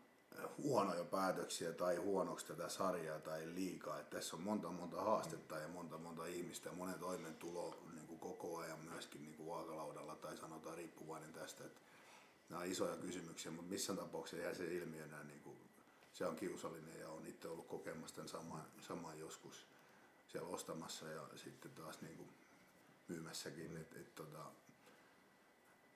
huonoja 0.57 1.03
päätöksiä 1.03 1.73
tai 1.73 1.95
huonoksi 1.95 2.45
tätä 2.45 2.69
sarjaa 2.69 3.19
tai 3.19 3.55
liikaa. 3.55 3.99
Että 3.99 4.17
tässä 4.17 4.35
on 4.35 4.41
monta 4.41 4.69
monta 4.69 5.01
haastetta 5.01 5.59
ja 5.59 5.67
monta 5.67 5.97
monta 5.97 6.25
ihmistä 6.25 6.69
ja 6.69 6.75
monen 6.75 6.99
toimeentulo 6.99 7.77
niin 7.93 8.07
kuin 8.07 8.19
koko 8.19 8.57
ajan 8.57 8.79
myöskin 8.79 9.23
niin 9.23 9.35
kuin 9.35 9.49
vaakalaudalla 9.49 10.15
tai 10.15 10.37
sanotaan 10.37 10.77
riippuvainen 10.77 11.33
tästä. 11.33 11.65
Että 11.65 11.81
nämä 12.49 12.61
on 12.61 12.67
isoja 12.67 12.97
kysymyksiä, 12.97 13.51
mutta 13.51 13.71
missään 13.71 13.99
tapauksessa 13.99 14.47
ei 14.47 14.55
se 14.55 14.65
ilmiönä 14.65 15.23
niin 15.23 15.41
kuin, 15.41 15.57
se 16.13 16.25
on 16.25 16.35
kiusallinen 16.35 16.99
ja 16.99 17.09
on 17.09 17.25
itse 17.25 17.47
ollut 17.47 17.67
kokemassa 17.67 18.15
tämän 18.15 18.29
saman, 18.29 18.65
saman 18.81 19.19
joskus 19.19 19.67
siellä 20.27 20.49
ostamassa 20.49 21.07
ja 21.07 21.27
sitten 21.35 21.71
taas 21.71 22.01
niin 22.01 22.17
kuin 22.17 22.29
myymässäkin. 23.07 23.77
Et, 23.77 23.93
et, 23.93 24.15
tota, 24.15 24.45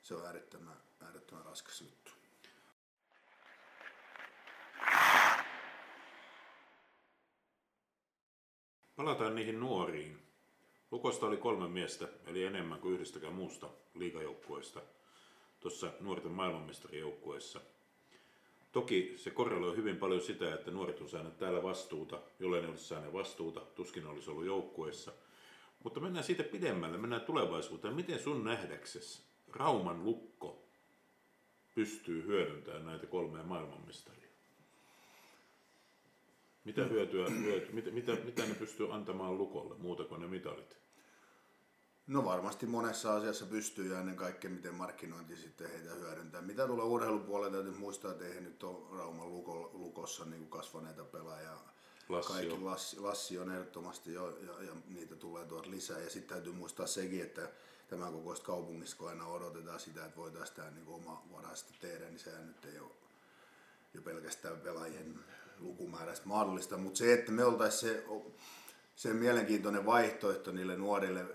se 0.03 0.15
on 0.15 0.25
äärettömän, 0.25 0.77
äärettömän 1.01 1.46
raskas 1.46 1.82
juttu. 1.82 2.12
Palataan 8.97 9.35
niihin 9.35 9.59
nuoriin. 9.59 10.17
Lukosta 10.91 11.25
oli 11.25 11.37
kolme 11.37 11.67
miestä, 11.67 12.07
eli 12.25 12.43
enemmän 12.43 12.79
kuin 12.79 12.93
yhdestäkään 12.93 13.33
muusta 13.33 13.69
liigajoukkueesta 13.95 14.81
tuossa 15.59 15.91
nuorten 15.99 16.31
maailmanmestarijoukkueessa. 16.31 17.61
Toki 18.71 19.13
se 19.17 19.31
korreloi 19.31 19.75
hyvin 19.75 19.97
paljon 19.97 20.21
sitä, 20.21 20.53
että 20.53 20.71
nuoret 20.71 21.01
on 21.01 21.09
saaneet 21.09 21.37
täällä 21.37 21.63
vastuuta, 21.63 22.21
jollei 22.39 22.61
ne 22.61 22.67
olisi 22.67 22.83
saaneet 22.83 23.13
vastuuta, 23.13 23.59
tuskin 23.59 24.07
olisi 24.07 24.31
ollut 24.31 24.45
joukkueessa. 24.45 25.11
Mutta 25.83 25.99
mennään 25.99 26.23
siitä 26.25 26.43
pidemmälle, 26.43 26.97
mennään 26.97 27.21
tulevaisuuteen. 27.21 27.95
Miten 27.95 28.19
sun 28.19 28.43
nähdäksesi 28.43 29.21
Rauman 29.53 30.03
lukko 30.03 30.63
pystyy 31.75 32.25
hyödyntämään 32.25 32.85
näitä 32.85 33.07
kolmea 33.07 33.43
maailmanmestaria? 33.43 34.26
Mitä 36.67 36.83
hyötyä, 36.83 37.29
hyötyä 37.29 37.71
mitä, 37.71 37.91
mitä, 37.91 38.12
mitä 38.25 38.45
ne 38.45 38.53
pystyy 38.53 38.93
antamaan 38.93 39.38
lukolle 39.38 39.75
muuta 39.77 40.03
kuin 40.03 40.21
ne 40.21 40.27
mitalit? 40.27 40.77
No 42.07 42.25
varmasti 42.25 42.65
monessa 42.65 43.15
asiassa 43.15 43.45
pystyy 43.45 43.93
ja 43.93 44.00
ennen 44.00 44.15
kaikkea 44.15 44.51
miten 44.51 44.74
markkinointi 44.74 45.36
sitten 45.36 45.69
heitä 45.69 45.93
hyödyntää. 45.93 46.41
Mitä 46.41 46.67
tulee 46.67 46.86
urheilupuolelle, 46.86 47.51
täytyy 47.51 47.79
muistaa, 47.79 48.12
että 48.12 48.25
eihän 48.25 48.43
nyt 48.43 48.63
ole 48.63 48.97
Rauman 48.97 49.29
luko, 49.29 49.71
lukossa 49.74 50.25
niin 50.25 50.39
kuin 50.39 50.50
kasvaneita 50.50 51.03
pelaajia. 51.03 51.57
Lassi 52.09 52.33
Kaikki. 52.33 52.57
Lassi, 52.59 53.00
Lassi 53.00 53.39
on 53.39 53.51
ehdottomasti 53.51 54.13
jo 54.13 54.29
ja, 54.29 54.63
ja 54.63 54.75
niitä 54.88 55.15
tulee 55.15 55.45
tuot 55.45 55.67
lisää. 55.67 56.00
Ja 56.00 56.09
sitten 56.09 56.36
täytyy 56.36 56.53
muistaa 56.53 56.88
sekin, 56.88 57.21
että 57.21 57.50
tämän 57.88 58.13
kokoista 58.13 58.45
kaupungista, 58.45 58.97
kun 58.97 59.09
aina 59.09 59.27
odotetaan 59.27 59.79
sitä, 59.79 60.05
että 60.05 60.17
voitaisiin 60.17 60.55
tämä 60.55 60.71
niin 60.71 60.88
oma 60.88 61.24
varaisesti 61.31 61.74
tehdä, 61.79 62.05
niin 62.05 62.19
sehän 62.19 62.47
nyt 62.47 62.65
ei 62.65 62.79
ole 62.79 62.91
jo 63.93 64.01
pelkästään 64.01 64.59
pelaajien 64.59 65.19
lukumääräistä 65.59 66.27
mahdollista, 66.27 66.77
mutta 66.77 66.97
se, 66.97 67.13
että 67.13 67.31
me 67.31 67.43
oltaisiin 67.43 67.93
se, 67.93 68.03
se 68.95 69.13
mielenkiintoinen 69.13 69.85
vaihtoehto 69.85 70.51
niille 70.51 70.77
nuorille 70.77 71.25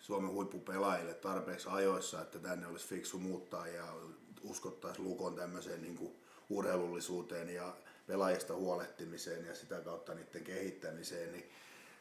Suomen 0.00 0.30
huippupelaajille 0.30 1.14
tarpeeksi 1.14 1.68
ajoissa, 1.70 2.22
että 2.22 2.38
tänne 2.38 2.66
olisi 2.66 2.88
fiksu 2.88 3.18
muuttaa 3.18 3.66
ja 3.66 3.94
uskottaisiin 4.42 5.04
Lukon 5.04 5.34
tämmöiseen 5.34 5.82
niin 5.82 5.96
kuin 5.96 6.12
urheilullisuuteen 6.48 7.48
ja 7.48 7.76
pelaajista 8.06 8.54
huolehtimiseen 8.54 9.44
ja 9.44 9.54
sitä 9.54 9.80
kautta 9.80 10.14
niiden 10.14 10.44
kehittämiseen, 10.44 11.32
niin 11.32 11.50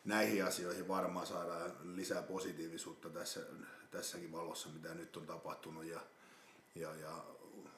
näihin 0.05 0.45
asioihin 0.45 0.87
varmaan 0.87 1.27
saadaan 1.27 1.71
lisää 1.83 2.21
positiivisuutta 2.21 3.09
tässä, 3.09 3.39
tässäkin 3.91 4.31
valossa, 4.31 4.69
mitä 4.69 4.93
nyt 4.93 5.17
on 5.17 5.25
tapahtunut. 5.25 5.85
Ja, 5.85 5.99
ja, 6.75 6.95
ja 6.95 7.25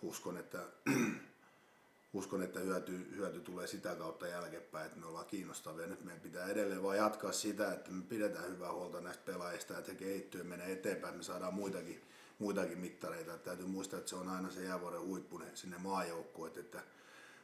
uskon, 0.01 0.37
että 0.37 0.59
uskon, 2.13 2.43
että 2.43 2.59
hyöty, 2.59 3.15
hyöty 3.15 3.39
tulee 3.39 3.67
sitä 3.67 3.95
kautta 3.95 4.27
jälkeenpäin, 4.27 4.85
että 4.85 4.99
me 4.99 5.05
ollaan 5.05 5.25
kiinnostavia. 5.25 5.87
Nyt 5.87 6.03
meidän 6.03 6.21
pitää 6.21 6.47
edelleen 6.47 6.83
vaan 6.83 6.97
jatkaa 6.97 7.31
sitä, 7.31 7.73
että 7.73 7.91
me 7.91 8.03
pidetään 8.03 8.49
hyvää 8.49 8.71
huolta 8.71 9.01
näistä 9.01 9.23
pelaajista, 9.25 9.77
että 9.77 9.91
he 9.91 9.97
kehittyy 9.97 10.41
ja 10.41 10.45
menee 10.45 10.71
eteenpäin, 10.71 11.17
me 11.17 11.23
saadaan 11.23 11.53
muitakin, 11.53 12.01
muitakin 12.39 12.77
mittareita. 12.77 13.33
Että 13.33 13.45
täytyy 13.45 13.67
muistaa, 13.67 13.99
että 13.99 14.09
se 14.09 14.15
on 14.15 14.29
aina 14.29 14.51
se 14.51 14.63
jäävuoden 14.63 15.01
huippu 15.01 15.41
sinne 15.53 15.77
maajoukkuun, 15.77 16.51
että 16.59 16.83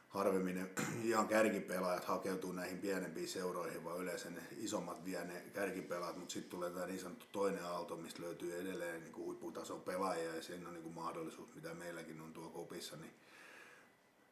harvemmin 0.10 0.56
ne 0.56 0.70
ihan 1.04 1.28
kärkipelaajat 1.28 2.06
hakeutuu 2.06 2.52
näihin 2.52 2.78
pienempiin 2.78 3.28
seuroihin, 3.28 3.84
vaan 3.84 4.00
yleensä 4.00 4.30
ne 4.30 4.42
isommat 4.58 5.06
vie 5.06 5.26
ne 5.26 5.42
kärkipelaajat, 5.54 6.18
mutta 6.18 6.34
sitten 6.34 6.50
tulee 6.50 6.70
tämä 6.70 6.86
niin 6.86 7.00
sanottu 7.00 7.26
toinen 7.32 7.66
aalto, 7.66 7.96
mistä 7.96 8.22
löytyy 8.22 8.60
edelleen 8.60 9.02
niin 9.02 9.14
kuin 9.14 9.26
huipputason 9.26 9.82
pelaajia 9.82 10.36
ja 10.36 10.44
siinä 10.44 10.68
on 10.68 10.74
niin 10.74 10.84
kuin 10.84 10.96
mahdollisuus, 10.96 11.56
mitä 11.56 11.74
meilläkin 11.74 12.22
on 12.22 12.34
tuo 12.34 12.50
kopissa, 12.50 12.96
niin 12.98 13.14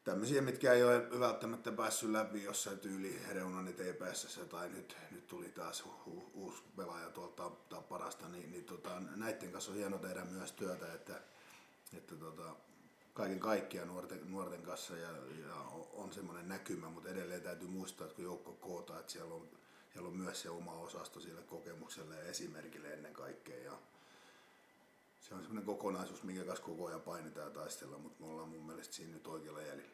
tämmöisiä, 0.04 0.42
mitkä 0.42 0.74
ei 0.74 0.84
ole 0.84 1.20
välttämättä 1.20 1.72
päässyt 1.72 2.10
läpi 2.10 2.44
jossain 2.44 2.80
tyyli 2.80 3.22
ei 3.80 3.94
päässä 3.94 4.46
tai 4.46 4.70
nyt, 4.70 4.98
nyt 5.12 5.28
tuli 5.28 5.50
taas 5.50 5.86
hu, 5.86 6.32
uusi 6.34 6.64
pelaaja 6.76 7.10
tuolta 7.10 7.52
parasta, 7.90 8.30
niin, 8.30 8.52
niin 8.52 8.66
tota, 8.66 9.00
näiden 9.16 9.52
kanssa 9.52 9.72
on 9.72 9.78
hieno 9.78 9.98
tehdä 9.98 10.26
myös 10.26 10.52
työtä, 10.52 10.94
että, 10.94 11.22
että 11.98 12.16
tota, 12.16 12.56
kaiken 13.14 13.40
kaikkiaan 13.40 13.88
nuorten, 13.88 14.32
nuorten 14.32 14.62
kanssa 14.62 14.98
ja, 14.98 15.10
ja 15.48 15.56
on 15.94 16.14
semmoinen 16.14 16.48
näkymä, 16.48 16.90
mutta 16.90 17.10
edelleen 17.10 17.42
täytyy 17.42 17.68
muistaa, 17.68 18.06
että 18.06 18.16
kun 18.16 18.26
joukko 18.26 18.52
kootaan, 18.52 19.00
että 19.00 19.12
siellä 19.12 19.34
on, 19.34 19.50
siellä 19.94 20.10
on 20.10 20.18
myös 20.18 20.42
se 20.42 20.50
oma 20.50 20.74
osasto 20.74 21.20
sille 21.20 21.42
kokemukselle 21.42 22.16
ja 22.16 22.24
esimerkille 22.24 22.94
ennen 22.94 23.14
kaikkea. 23.14 23.64
Ja, 23.64 23.78
se 25.34 25.38
on 25.38 25.44
semmoinen 25.44 25.66
kokonaisuus, 25.66 26.24
minkä 26.24 26.44
kanssa 26.44 26.66
koko 26.66 26.88
ajan 26.88 27.02
painetaan 27.02 27.48
ja 27.48 27.54
taistellaan, 27.54 28.02
mutta 28.02 28.24
me 28.24 28.30
ollaan 28.30 28.50
mun 28.50 28.66
mielestä 28.66 28.94
siinä 28.94 29.14
nyt 29.14 29.28
oikealla 29.28 29.62
jäljellä. 29.62 29.94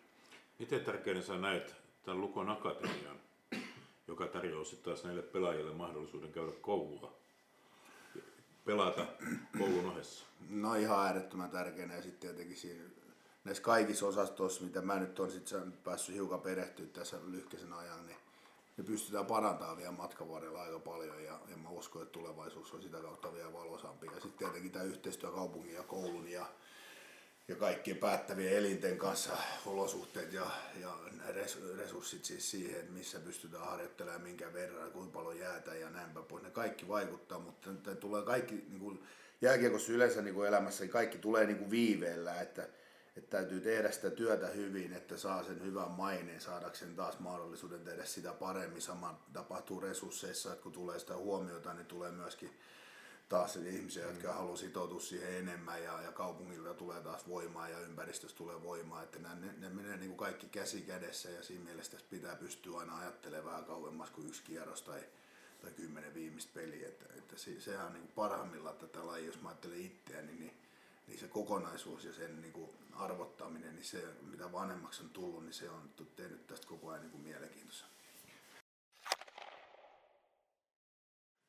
Miten 0.59 0.85
tärkeänä 0.85 1.21
sä 1.21 1.37
näet 1.37 1.75
tämän 2.03 2.21
Lukon 2.21 2.49
Akatemian, 2.49 3.19
joka 4.07 4.27
tarjoaa 4.27 4.65
sitten 4.65 4.85
taas 4.85 5.03
näille 5.03 5.21
pelaajille 5.21 5.73
mahdollisuuden 5.73 6.31
käydä 6.31 6.51
koulua? 6.61 7.19
pelata 8.69 9.05
koulun 9.57 9.85
ohessa? 9.85 10.25
No 10.49 10.75
ihan 10.75 11.05
äärettömän 11.05 11.49
tärkeänä 11.49 11.95
ja 11.95 12.01
sitten 12.01 12.19
tietenkin 12.19 12.57
siinä, 12.57 12.83
näissä 13.43 13.63
kaikissa 13.63 14.07
osastoissa, 14.07 14.63
mitä 14.63 14.81
mä 14.81 14.99
nyt 14.99 15.19
on 15.19 15.31
sit 15.31 15.49
päässyt 15.83 16.15
hiukan 16.15 16.41
perehtyä 16.41 16.85
tässä 16.85 17.17
lyhkäisen 17.27 17.73
ajan, 17.73 18.07
niin 18.07 18.17
me 18.79 18.85
pystytään 18.85 19.25
parantamaan 19.25 19.77
vielä 19.77 19.91
matkan 19.91 20.29
varrella 20.29 20.61
aika 20.61 20.79
paljon 20.79 21.23
ja, 21.23 21.39
ja 21.49 21.57
mä 21.57 21.69
uskon, 21.69 22.01
että 22.01 22.11
tulevaisuus 22.11 22.73
on 22.73 22.81
sitä 22.81 22.97
kautta 22.97 23.33
vielä 23.33 23.53
valoisampi. 23.53 24.05
Ja 24.05 24.11
sitten 24.11 24.37
tietenkin 24.37 24.71
tämä 24.71 24.85
yhteistyö 24.85 25.31
kaupungin 25.31 25.73
ja 25.73 25.83
koulun 25.83 26.31
ja, 26.31 26.45
ja 27.47 27.55
kaikkien 27.55 27.97
päättävien 27.97 28.57
elinten 28.57 28.97
kanssa 28.97 29.37
olosuhteet 29.65 30.33
ja, 30.33 30.45
ja 30.81 30.97
resurssit 31.77 32.25
siis 32.25 32.51
siihen, 32.51 32.91
missä 32.91 33.19
pystytään 33.19 33.65
harjoittelemaan, 33.65 34.21
minkä 34.21 34.53
verran, 34.53 34.91
kuinka 34.91 35.19
paljon 35.19 35.39
jäätä 35.39 35.75
ja 35.75 35.89
näinpä 35.89 36.21
pois. 36.21 36.43
Ne 36.43 36.49
kaikki 36.49 36.87
vaikuttaa, 36.87 37.39
mutta 37.39 37.95
tulee 37.95 38.23
kaikki 38.23 38.55
niin 38.55 38.79
kuin 38.79 39.03
jääkiekossa 39.41 39.91
yleensä 39.91 40.21
niin 40.21 40.35
kuin 40.35 40.47
elämässä, 40.47 40.83
niin 40.83 40.91
kaikki 40.91 41.17
tulee 41.17 41.45
niin 41.45 41.57
kuin 41.57 41.71
viiveellä, 41.71 42.41
että 42.41 42.67
että 43.19 43.37
täytyy 43.37 43.61
tehdä 43.61 43.91
sitä 43.91 44.09
työtä 44.09 44.47
hyvin, 44.47 44.93
että 44.93 45.17
saa 45.17 45.43
sen 45.43 45.63
hyvän 45.63 45.91
maineen 45.91 46.41
saadakseen 46.41 46.95
taas 46.95 47.19
mahdollisuuden 47.19 47.83
tehdä 47.83 48.05
sitä 48.05 48.33
paremmin. 48.33 48.81
Sama 48.81 49.19
tapahtuu 49.33 49.79
resursseissa, 49.79 50.51
että 50.51 50.63
kun 50.63 50.71
tulee 50.71 50.99
sitä 50.99 51.15
huomiota, 51.15 51.73
niin 51.73 51.85
tulee 51.85 52.11
myöskin 52.11 52.59
taas 53.29 53.55
ihmisiä, 53.55 54.05
jotka 54.05 54.27
mm. 54.27 54.33
haluaa 54.33 54.57
sitoutua 54.57 54.99
siihen 54.99 55.37
enemmän 55.37 55.83
ja, 55.83 56.01
ja 56.01 56.11
kaupungilta 56.11 56.73
tulee 56.73 57.01
taas 57.01 57.27
voimaa 57.27 57.69
ja 57.69 57.79
ympäristöstä 57.79 58.37
tulee 58.37 58.63
voimaa, 58.63 59.03
että 59.03 59.19
ne, 59.19 59.29
ne, 59.35 59.53
ne 59.57 59.69
menee 59.69 59.97
niin 59.97 60.09
kuin 60.09 60.17
kaikki 60.17 60.47
käsi 60.47 60.81
kädessä 60.81 61.29
ja 61.29 61.43
siinä 61.43 61.63
mielessä 61.63 61.97
pitää 62.09 62.35
pystyä 62.35 62.79
aina 62.79 62.97
ajattelemaan 62.97 63.45
vähän 63.45 63.65
kauemmas 63.65 64.09
kuin 64.09 64.27
yksi 64.27 64.43
kierros 64.43 64.81
tai, 64.81 65.03
tai 65.61 65.71
kymmenen 65.71 66.13
viimeistä 66.13 66.51
peliä, 66.53 66.87
että, 66.87 67.05
että 67.17 67.37
se, 67.37 67.59
sehän 67.59 67.85
on 67.85 67.93
niin 67.93 68.03
kuin 68.03 68.15
parhaimmillaan 68.15 68.77
tätä 68.77 69.07
lajia, 69.07 69.25
jos 69.25 69.41
mä 69.41 69.49
ajattelen 69.49 69.85
itseäni, 69.85 70.33
niin, 70.33 70.53
niin 71.07 71.19
se 71.19 71.27
kokonaisuus 71.27 72.05
ja 72.05 72.13
sen 72.13 72.41
niin 72.41 72.53
kuin 72.53 72.69
arvottaminen, 72.99 73.75
niin 73.75 73.85
se 73.85 74.03
mitä 74.21 74.51
vanhemmaksi 74.51 75.03
on 75.03 75.09
tullut, 75.09 75.43
niin 75.43 75.53
se 75.53 75.69
on 75.69 75.89
tehnyt 76.15 76.47
tästä 76.47 76.67
koko 76.67 76.89
ajan 76.89 77.01
niin 77.01 77.11
kuin. 77.11 77.19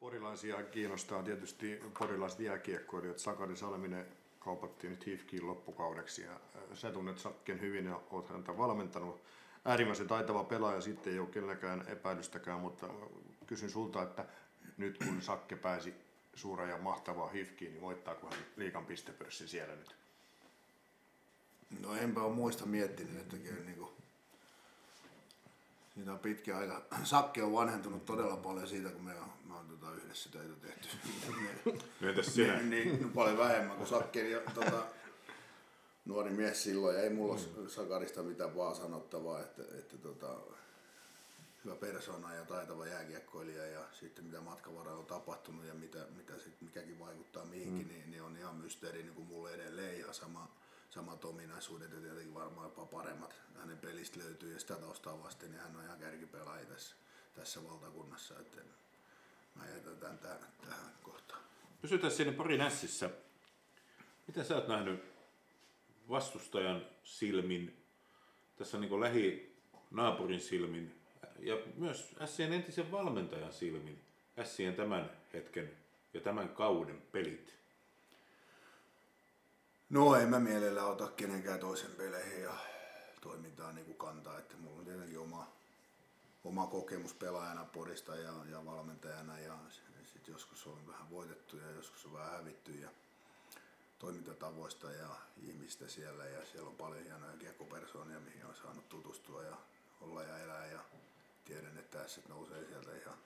Porilaisia 0.00 0.62
kiinnostaa 0.62 1.22
tietysti 1.22 1.80
porilaiset 1.98 2.40
jääkiekkoilijat. 2.40 3.18
Sakari 3.18 3.56
Salminen 3.56 4.06
kaupattiin 4.38 4.90
nyt 4.90 5.06
HIFKiin 5.06 5.46
loppukaudeksi 5.46 6.22
ja 6.22 6.40
sä 6.74 6.92
tunnet 6.92 7.18
Sakken 7.18 7.60
hyvin 7.60 7.84
ja 7.84 8.00
oot 8.10 8.28
häntä 8.28 8.58
valmentanut. 8.58 9.22
Äärimmäisen 9.64 10.08
taitava 10.08 10.44
pelaaja, 10.44 10.80
sitten 10.80 11.12
ei 11.12 11.18
ole 11.18 11.28
kenelläkään 11.28 11.84
epäilystäkään, 11.88 12.60
mutta 12.60 12.88
kysyn 13.46 13.70
sulta, 13.70 14.02
että 14.02 14.24
nyt 14.76 14.98
kun 14.98 15.22
Sakke 15.22 15.56
pääsi 15.56 15.94
suura 16.34 16.66
ja 16.66 16.78
mahtavaa 16.78 17.28
HIFKiin, 17.28 17.72
niin 17.72 17.82
voittaako 17.82 18.30
hän 18.30 18.38
liikan 18.56 18.86
pistepörssin 18.86 19.48
siellä 19.48 19.76
nyt? 19.76 19.96
No 21.80 21.94
enpä 21.94 22.22
ole 22.22 22.34
muista 22.34 22.66
miettinyt, 22.66 23.20
että 23.20 23.36
niin 23.36 23.76
kuin, 23.78 23.90
siitä 25.94 26.12
on 26.12 26.18
pitkä 26.18 26.58
aika. 26.58 26.82
Sakke 27.04 27.42
on 27.42 27.52
vanhentunut 27.52 28.04
todella 28.06 28.36
paljon 28.36 28.68
siitä, 28.68 28.88
kun 28.88 29.04
me 29.04 29.14
on, 29.14 29.28
me 29.48 29.54
on 29.54 29.68
tota 29.68 29.94
yhdessä 29.94 30.30
töitä 30.32 30.54
tehty. 30.62 30.88
Entäs 32.08 32.34
sinä? 32.34 32.56
Niin, 32.56 32.70
niin, 32.70 33.12
paljon 33.12 33.38
vähemmän 33.38 33.76
kuin 33.76 33.88
Sakke. 33.88 34.28
Ja, 34.28 34.40
tota, 34.54 34.82
nuori 36.04 36.30
mies 36.30 36.62
silloin 36.62 36.96
ja 36.96 37.02
ei 37.02 37.10
mulla 37.10 37.36
mm. 37.36 37.68
Sakarista 37.68 38.22
mitään 38.22 38.56
vaan 38.56 38.74
sanottavaa, 38.74 39.40
että, 39.40 39.62
että 39.78 39.98
tota, 39.98 40.36
hyvä 41.64 41.74
persona 41.74 42.34
ja 42.34 42.44
taitava 42.44 42.86
jääkiekkoilija 42.86 43.66
ja 43.66 43.80
sitten 43.92 44.24
mitä 44.24 44.40
matkan 44.40 44.76
varrella 44.76 44.98
on 44.98 45.06
tapahtunut 45.06 45.64
ja 45.64 45.74
mitä, 45.74 45.98
mitä 46.16 46.38
sit, 46.38 46.60
mikäkin 46.60 46.98
vaikuttaa 46.98 47.44
mihinkin, 47.44 47.86
mm. 47.86 47.92
niin, 47.92 48.10
niin, 48.10 48.22
on 48.22 48.36
ihan 48.36 48.56
mysteeri 48.56 49.02
niin 49.02 49.14
kuin 49.14 49.28
mulle 49.28 49.54
edelleen 49.54 49.96
ihan 49.96 50.14
sama, 50.14 50.48
samat 50.90 51.24
ominaisuudet 51.24 51.92
ja 51.92 52.00
tietenkin 52.00 52.34
varmaan 52.34 52.66
jopa 52.66 52.84
paremmat 52.84 53.34
hänen 53.58 53.78
pelistä 53.78 54.18
löytyy 54.18 54.52
ja 54.52 54.60
sitä 54.60 54.74
taustaa 54.74 55.22
vasten, 55.22 55.50
niin 55.50 55.60
hän 55.60 55.76
on 55.76 55.84
ihan 55.84 55.98
kärkipelaaja 55.98 56.64
tässä, 56.64 56.96
tässä 57.34 57.64
valtakunnassa, 57.64 58.38
että 58.38 58.60
mä 59.54 59.68
jätän 59.68 59.96
tämän 59.96 60.18
tähän, 60.18 60.46
tähän 60.64 60.92
kohtaan. 61.02 61.40
Pysytään 61.82 62.12
siinä 62.12 62.32
pari 62.32 62.58
nässissä. 62.58 63.10
Miten 64.26 64.44
sä 64.44 64.54
oot 64.54 64.68
nähnyt 64.68 65.04
vastustajan 66.08 66.86
silmin, 67.04 67.84
tässä 68.56 68.78
niin 68.78 69.00
lähi 69.00 69.56
naapurin 69.90 70.40
silmin 70.40 71.00
ja 71.38 71.56
myös 71.76 72.16
Sien 72.24 72.52
entisen 72.52 72.90
valmentajan 72.92 73.52
silmin 73.52 74.00
Sien 74.44 74.74
tämän 74.74 75.10
hetken 75.32 75.76
ja 76.14 76.20
tämän 76.20 76.48
kauden 76.48 77.02
pelit? 77.12 77.59
No 79.90 80.14
en 80.14 80.28
mä 80.28 80.40
mielellä 80.40 80.84
ota 80.84 81.08
kenenkään 81.08 81.60
toisen 81.60 81.90
peleihin 81.90 82.42
ja 82.42 82.54
toimintaa 83.20 83.72
niin 83.72 83.84
kuin 83.86 83.96
kantaa, 83.96 84.38
että 84.38 84.56
mulla 84.56 84.78
on 84.78 84.84
tietenkin 84.84 85.18
oma, 85.18 85.52
oma 86.44 86.66
kokemus 86.66 87.14
pelaajana 87.14 87.64
Porista 87.64 88.16
ja, 88.16 88.32
ja 88.50 88.64
valmentajana 88.64 89.38
ja 89.38 89.58
sitten 90.12 90.32
joskus 90.32 90.66
on 90.66 90.86
vähän 90.86 91.10
voitettu 91.10 91.56
ja 91.56 91.70
joskus 91.70 92.06
on 92.06 92.12
vähän 92.12 92.32
hävitty 92.32 92.72
ja 92.72 92.88
toimintatavoista 93.98 94.92
ja 94.92 95.08
ihmistä 95.42 95.88
siellä 95.88 96.24
ja 96.24 96.46
siellä 96.46 96.68
on 96.68 96.76
paljon 96.76 97.04
hienoja 97.04 97.36
kiekkopersoonia, 97.36 98.20
mihin 98.20 98.46
on 98.46 98.54
saanut 98.54 98.88
tutustua 98.88 99.42
ja 99.42 99.56
olla 100.00 100.22
ja 100.22 100.38
elää 100.38 100.66
ja 100.66 100.80
tiedän, 101.44 101.78
että 101.78 101.98
tässä 101.98 102.20
nousee 102.28 102.66
sieltä 102.66 102.96
ihan, 102.96 103.18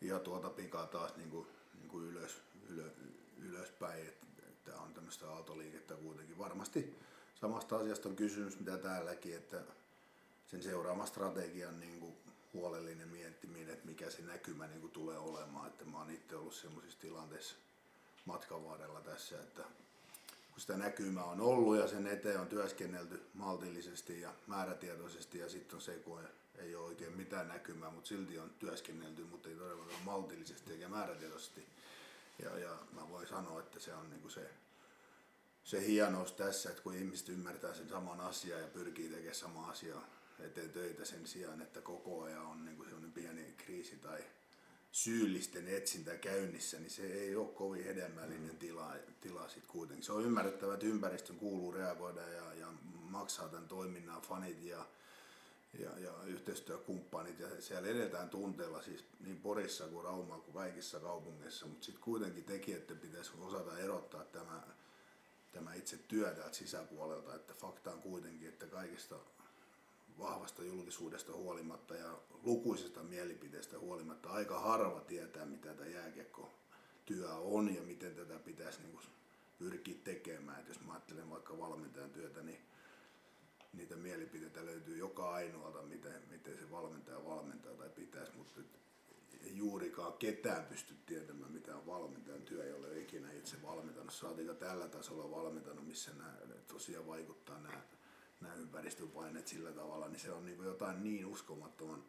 ihan 0.00 0.20
tuota 0.20 0.50
pikaa 0.50 0.86
taas 0.86 1.16
niin 1.16 1.30
kuin, 1.30 1.46
niin 1.74 1.88
kuin 1.88 2.04
ylös, 2.04 2.42
ylö, 2.68 2.90
ylöspäin, 3.38 4.06
että, 4.06 4.26
että 4.70 4.82
on 4.82 4.94
tämmöistä 4.94 5.30
aaltoliikettä 5.30 5.94
kuitenkin. 5.94 6.38
Varmasti 6.38 6.96
samasta 7.40 7.76
asiasta 7.76 8.08
on 8.08 8.16
kysymys 8.16 8.58
mitä 8.58 8.78
täälläkin, 8.78 9.36
että 9.36 9.60
sen 10.46 10.62
seuraavan 10.62 11.06
strategian 11.06 11.80
niin 11.80 12.00
kuin 12.00 12.14
huolellinen 12.54 13.08
miettiminen, 13.08 13.74
että 13.74 13.86
mikä 13.86 14.10
se 14.10 14.22
näkymä 14.22 14.66
niin 14.66 14.80
kuin 14.80 14.92
tulee 14.92 15.18
olemaan. 15.18 15.66
Että 15.66 15.84
mä 15.84 15.98
oon 15.98 16.10
itse 16.10 16.36
ollut 16.36 16.54
semmoisissa 16.54 17.00
tilanteissa 17.00 17.54
matkan 18.24 18.64
varrella 18.64 19.00
tässä, 19.00 19.40
että 19.40 19.62
kun 20.50 20.60
sitä 20.60 20.76
näkymää 20.76 21.24
on 21.24 21.40
ollut 21.40 21.76
ja 21.76 21.88
sen 21.88 22.06
eteen 22.06 22.40
on 22.40 22.48
työskennelty 22.48 23.22
maltillisesti 23.34 24.20
ja 24.20 24.34
määrätietoisesti 24.46 25.38
ja 25.38 25.48
sitten 25.48 25.76
on 25.76 25.82
se, 25.82 25.92
kun 25.92 26.20
ei 26.58 26.74
ole 26.74 26.86
oikein 26.86 27.16
mitään 27.16 27.48
näkymää, 27.48 27.90
mutta 27.90 28.08
silti 28.08 28.38
on 28.38 28.50
työskennelty, 28.50 29.24
mutta 29.24 29.48
ei 29.48 29.54
todellakaan 29.54 30.04
maltillisesti 30.04 30.72
eikä 30.72 30.88
määrätietoisesti. 30.88 31.66
Ja, 32.42 32.58
ja 32.58 32.78
mä 32.92 33.08
voin 33.08 33.26
sanoa, 33.26 33.60
että 33.60 33.80
se 33.80 33.94
on 33.94 34.10
niin 34.10 34.30
se, 34.30 34.50
se 35.64 35.86
hienous 35.86 36.32
tässä, 36.32 36.70
että 36.70 36.82
kun 36.82 36.94
ihmiset 36.94 37.28
ymmärtää 37.28 37.74
sen 37.74 37.88
saman 37.88 38.20
asian 38.20 38.60
ja 38.60 38.68
pyrkii 38.68 39.08
tekemään 39.08 39.34
sama 39.34 39.70
asia 39.70 39.96
eteen 40.38 40.70
töitä 40.70 41.04
sen 41.04 41.26
sijaan, 41.26 41.62
että 41.62 41.80
koko 41.80 42.22
ajan 42.22 42.46
on 42.46 42.64
niin 42.64 42.84
sellainen 42.84 43.12
pieni 43.12 43.54
kriisi 43.56 43.96
tai 43.96 44.24
syyllisten 44.92 45.68
etsintä 45.68 46.16
käynnissä, 46.16 46.78
niin 46.78 46.90
se 46.90 47.02
ei 47.02 47.36
ole 47.36 47.48
kovin 47.48 47.84
hedelmällinen 47.84 48.58
tila, 48.58 48.94
tila 49.20 49.48
sit 49.48 49.66
kuitenkin. 49.66 50.04
Se 50.04 50.12
on 50.12 50.24
ymmärrettävä, 50.24 50.74
että 50.74 50.86
ympäristön 50.86 51.36
kuuluu 51.36 51.72
reagoida 51.72 52.20
ja, 52.20 52.54
ja 52.54 52.66
maksaa 52.92 53.48
tämän 53.48 53.68
toiminnan 53.68 54.22
fanit 54.22 54.62
ja 54.62 54.86
ja, 55.78 55.98
ja 55.98 56.12
yhteistyökumppanit 56.26 57.38
ja 57.38 57.48
siellä 57.60 57.88
edetään 57.88 58.30
tunteella 58.30 58.82
siis 58.82 59.04
niin 59.20 59.40
Porissa 59.40 59.84
kuin 59.88 60.04
Raumaa 60.04 60.38
kuin 60.38 60.54
kaikissa 60.54 61.00
kaupungeissa, 61.00 61.66
mutta 61.66 61.84
sitten 61.84 62.04
kuitenkin 62.04 62.44
tekijöiden 62.44 62.98
pitäisi 62.98 63.30
osata 63.40 63.78
erottaa 63.78 64.24
tämä, 64.24 64.62
tämä 65.52 65.74
itse 65.74 65.96
työ 65.96 66.34
täältä 66.34 66.56
sisäpuolelta, 66.56 67.34
että 67.34 67.54
fakta 67.54 67.92
on 67.92 68.02
kuitenkin, 68.02 68.48
että 68.48 68.66
kaikista 68.66 69.16
vahvasta 70.18 70.62
julkisuudesta 70.62 71.32
huolimatta 71.32 71.94
ja 71.94 72.18
lukuisista 72.42 73.02
mielipiteistä 73.02 73.78
huolimatta 73.78 74.30
aika 74.30 74.60
harva 74.60 75.00
tietää, 75.00 75.46
mitä 75.46 75.74
tämä 75.74 75.88
jääkiekko 75.88 76.52
työ 77.06 77.34
on 77.34 77.74
ja 77.74 77.82
miten 77.82 78.14
tätä 78.14 78.38
pitäisi 78.38 78.82
niin 78.82 78.98
pyrkiä 79.58 79.94
tekemään. 80.04 80.60
Et 80.60 80.68
jos 80.68 80.80
mä 80.80 80.92
ajattelen 80.92 81.30
vaikka 81.30 81.58
valmentajan 81.58 82.10
työtä, 82.10 82.42
niin 82.42 82.60
niitä 83.72 83.96
mielipiteitä 83.96 84.66
löytyy 84.66 84.98
joka 84.98 85.30
ainoalta, 85.30 85.82
miten, 85.82 86.22
miten 86.30 86.58
se 86.58 86.70
valmentaja 86.70 87.24
valmentaa 87.24 87.74
tai 87.74 87.88
pitäisi, 87.88 88.32
mutta 88.36 88.60
ei 89.44 89.56
juurikaan 89.56 90.12
ketään 90.12 90.64
pysty 90.64 90.94
tietämään, 91.06 91.52
mitä 91.52 91.76
on 91.76 91.86
valmentajan 91.86 92.42
työ, 92.42 92.64
ei 92.64 93.02
ikinä 93.02 93.32
itse 93.32 93.62
valmentanut. 93.62 94.12
Saatika 94.12 94.54
tällä 94.54 94.88
tasolla 94.88 95.30
valmentanut, 95.30 95.86
missä 95.86 96.10
nämä 96.14 96.32
tosiaan 96.66 97.06
vaikuttaa 97.06 97.60
nämä, 97.60 97.82
nämä 98.40 98.54
ympäristöpaineet 98.54 99.48
sillä 99.48 99.72
tavalla, 99.72 100.08
niin 100.08 100.20
se 100.20 100.32
on 100.32 100.44
niin 100.44 100.64
jotain 100.64 101.02
niin 101.02 101.26
uskomattoman 101.26 102.04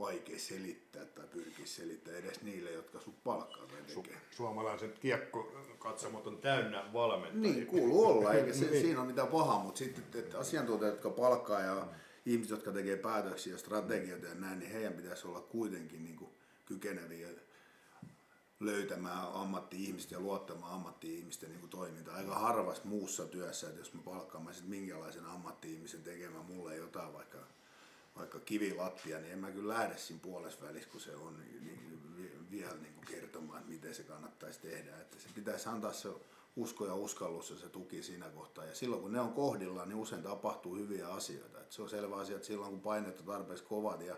vaikea 0.00 0.38
selittää 0.38 1.04
tai 1.04 1.26
pyrkiä 1.26 1.66
selittää 1.66 2.16
edes 2.16 2.42
niille, 2.42 2.70
jotka 2.70 3.00
sun 3.00 3.14
palkkaa. 3.24 3.66
Su- 3.88 4.14
suomalaiset 4.30 4.98
kiekkokatsomot 4.98 6.26
on 6.26 6.38
täynnä 6.38 6.92
valmentajia. 6.92 7.54
Niin, 7.54 7.66
kuuluu 7.66 8.06
olla, 8.06 8.32
eikä 8.32 8.52
se, 8.52 8.64
niin. 8.70 8.80
siinä 8.80 9.00
ole 9.00 9.06
mitään 9.06 9.28
pahaa, 9.28 9.64
mutta 9.64 9.78
sitten 9.78 10.20
että 10.20 10.38
asiantuntijat, 10.38 10.94
jotka 10.94 11.10
palkkaa 11.10 11.60
ja 11.60 11.86
ihmiset, 12.26 12.50
jotka 12.50 12.72
tekee 12.72 12.96
päätöksiä 12.96 13.52
ja 13.52 13.58
strategioita 13.58 14.26
ja 14.26 14.34
näin, 14.34 14.58
niin 14.58 14.70
heidän 14.70 14.92
pitäisi 14.92 15.26
olla 15.26 15.40
kuitenkin 15.40 16.04
niin 16.04 16.16
kuin 16.16 16.30
kykeneviä 16.66 17.28
löytämään 18.60 19.32
ammatti-ihmistä 19.32 20.14
ja 20.14 20.20
luottamaan 20.20 20.72
ammatti-ihmisten 20.72 21.50
niin 21.50 21.68
toimintaan. 21.68 22.16
Aika 22.16 22.34
harvassa 22.34 22.82
muussa 22.84 23.24
työssä, 23.24 23.68
että 23.68 23.80
jos 23.80 23.94
mä 23.94 24.02
palkkaamaan 24.02 24.54
sit 24.54 24.68
minkälaisen 24.68 25.24
ammatti-ihmisen 25.24 26.02
tekemään 26.02 26.44
mulle 26.44 26.76
jotain, 26.76 27.12
vaikka, 27.12 27.38
vaikka 28.16 28.40
kivilattia, 28.40 29.20
niin 29.20 29.32
en 29.32 29.38
mä 29.38 29.50
kyllä 29.50 29.74
lähde 29.74 29.98
siinä 29.98 30.20
puolessa 30.22 30.66
välissä, 30.66 30.90
kun 30.90 31.00
se 31.00 31.16
on 31.16 31.38
niin, 31.38 31.64
niin, 31.64 32.50
vielä 32.50 32.74
niin 32.74 32.94
kuin 32.94 33.06
kertomaan, 33.06 33.58
että 33.58 33.72
miten 33.72 33.94
se 33.94 34.02
kannattaisi 34.02 34.60
tehdä. 34.60 35.00
Että 35.00 35.16
se 35.20 35.28
pitäisi 35.34 35.68
antaa 35.68 35.92
se 35.92 36.08
usko 36.56 36.86
ja 36.86 36.94
uskallus 36.94 37.50
ja 37.50 37.56
se 37.56 37.68
tuki 37.68 38.02
siinä 38.02 38.28
kohtaa. 38.28 38.64
Ja 38.64 38.74
silloin 38.74 39.02
kun 39.02 39.12
ne 39.12 39.20
on 39.20 39.32
kohdillaan, 39.32 39.88
niin 39.88 39.98
usein 39.98 40.22
tapahtuu 40.22 40.76
hyviä 40.76 41.08
asioita. 41.08 41.60
Että 41.60 41.74
se 41.74 41.82
on 41.82 41.90
selvä 41.90 42.16
asia, 42.16 42.36
että 42.36 42.46
silloin 42.46 42.70
kun 42.70 42.80
paineet 42.80 43.20
on 43.20 43.26
tarpeeksi 43.26 43.64
kovat 43.64 44.00
ja 44.00 44.16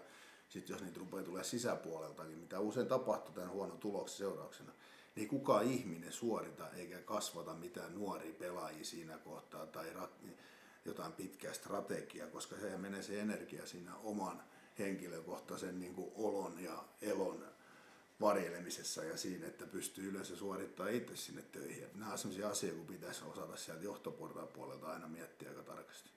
sitten 0.49 0.75
jos 0.75 0.83
niitä 0.83 1.01
rupeaa 1.01 1.25
tulee 1.25 1.45
sisäpuoleltakin, 1.45 2.39
mitä 2.39 2.61
usein 2.61 2.87
tapahtuu 2.87 3.35
tämän 3.35 3.51
huonon 3.51 3.79
tuloksen 3.79 4.19
seurauksena, 4.19 4.73
niin 5.17 5.29
kukaan 5.29 5.65
ihminen 5.65 6.13
suorita 6.13 6.71
eikä 6.71 6.99
kasvata 6.99 7.55
mitään 7.55 7.95
nuoria 7.95 8.35
pelaajia 8.39 8.85
siinä 8.85 9.19
kohtaa 9.19 9.67
tai 9.67 9.93
jotain 10.85 11.13
pitkää 11.13 11.53
strategiaa, 11.53 12.29
koska 12.29 12.57
se 12.57 12.79
menee 12.79 13.03
se 13.03 13.21
energia 13.21 13.67
siinä 13.67 13.97
oman 13.97 14.43
henkilökohtaisen 14.79 15.81
niin 15.81 15.95
kuin 15.95 16.13
olon 16.15 16.59
ja 16.59 16.85
elon 17.03 17.45
varjelemisessa 18.21 19.05
ja 19.05 19.17
siinä, 19.17 19.47
että 19.47 19.67
pystyy 19.67 20.11
yleensä 20.11 20.37
suorittamaan 20.37 20.95
itse 20.95 21.17
sinne 21.17 21.43
töihin. 21.43 21.89
Nämä 21.95 22.13
on 22.13 22.19
sellaisia 22.19 22.49
asioita, 22.49 22.79
kun 22.79 22.87
pitäisi 22.87 23.25
osata 23.25 23.57
sieltä 23.57 23.85
johtoportaan 23.85 24.49
puolelta 24.49 24.87
aina 24.87 25.09
miettiä 25.09 25.49
aika 25.49 25.63
tarkasti. 25.63 26.11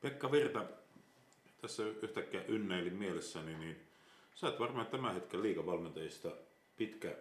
Pekka 0.00 0.32
Virta, 0.32 0.66
tässä 1.60 1.82
yhtäkkiä 1.82 2.44
ynneilin 2.48 2.96
mielessäni, 2.96 3.58
niin 3.58 3.88
sä 4.34 4.46
oot 4.46 4.60
varmaan 4.60 4.86
tämän 4.86 5.14
hetken 5.14 5.42
liikavalmentajista 5.42 6.30
pitkä 6.76 7.16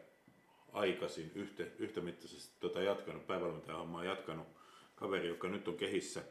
aikaisin 0.74 1.32
yhtä, 1.36 1.64
yhtämittaisesti 1.80 2.56
tota 2.60 2.82
jatkanut, 2.82 3.28
päävalmentajan 3.28 3.80
hommaa 3.80 4.04
jatkanut 4.04 4.48
kaveri, 4.96 5.28
joka 5.28 5.48
nyt 5.48 5.68
on 5.68 5.78
kehissä. 5.78 6.24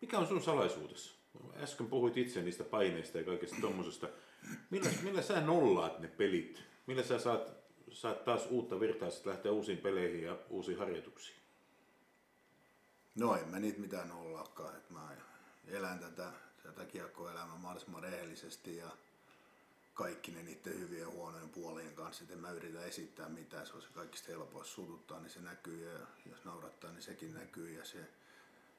Mikä 0.00 0.18
on 0.18 0.26
sun 0.26 0.42
salaisuudessa? 0.42 1.18
Äsken 1.56 1.86
puhuit 1.86 2.16
itse 2.16 2.42
niistä 2.42 2.64
paineista 2.64 3.18
ja 3.18 3.24
kaikesta 3.24 3.56
tommosesta. 3.60 4.08
Millä, 4.70 4.90
millä 5.02 5.22
sä 5.22 5.40
nollaat 5.40 5.98
ne 5.98 6.08
pelit? 6.08 6.62
Millä 6.86 7.02
sä 7.02 7.18
saat, 7.18 7.50
saat 7.92 8.24
taas 8.24 8.46
uutta 8.50 8.80
virtaa 8.80 9.08
lähteä 9.24 9.52
uusiin 9.52 9.78
peleihin 9.78 10.22
ja 10.22 10.38
uusiin 10.50 10.78
harjoituksiin? 10.78 11.38
No 13.14 13.36
en 13.36 13.48
mä 13.48 13.58
niitä 13.58 13.80
mitään 13.80 14.08
nollaakaan. 14.08 14.76
Et 14.76 14.90
mä 14.90 15.08
elän 15.68 15.98
tätä, 15.98 16.32
tätä 16.62 16.84
kiekkoelämää 16.84 17.58
mahdollisimman 17.58 18.02
rehellisesti 18.02 18.76
ja 18.76 18.90
kaikki 19.98 20.30
ne 20.30 20.42
niiden 20.42 20.80
hyvien 20.80 21.00
ja 21.00 21.08
huonojen 21.08 21.48
puolien 21.48 21.94
kanssa. 21.94 22.24
Et 22.24 22.30
en 22.30 22.38
mä 22.38 22.50
yritä 22.50 22.84
esittää 22.84 23.28
mitään, 23.28 23.66
se 23.66 23.72
on 23.72 23.82
se 23.82 23.88
kaikista 23.94 24.28
helpoin 24.28 24.64
sututtaa, 24.64 25.20
niin 25.20 25.30
se 25.30 25.40
näkyy 25.40 25.92
ja 25.92 25.98
jos 26.30 26.44
naurattaa, 26.44 26.92
niin 26.92 27.02
sekin 27.02 27.34
näkyy 27.34 27.70
ja 27.78 27.84
se, 27.84 27.98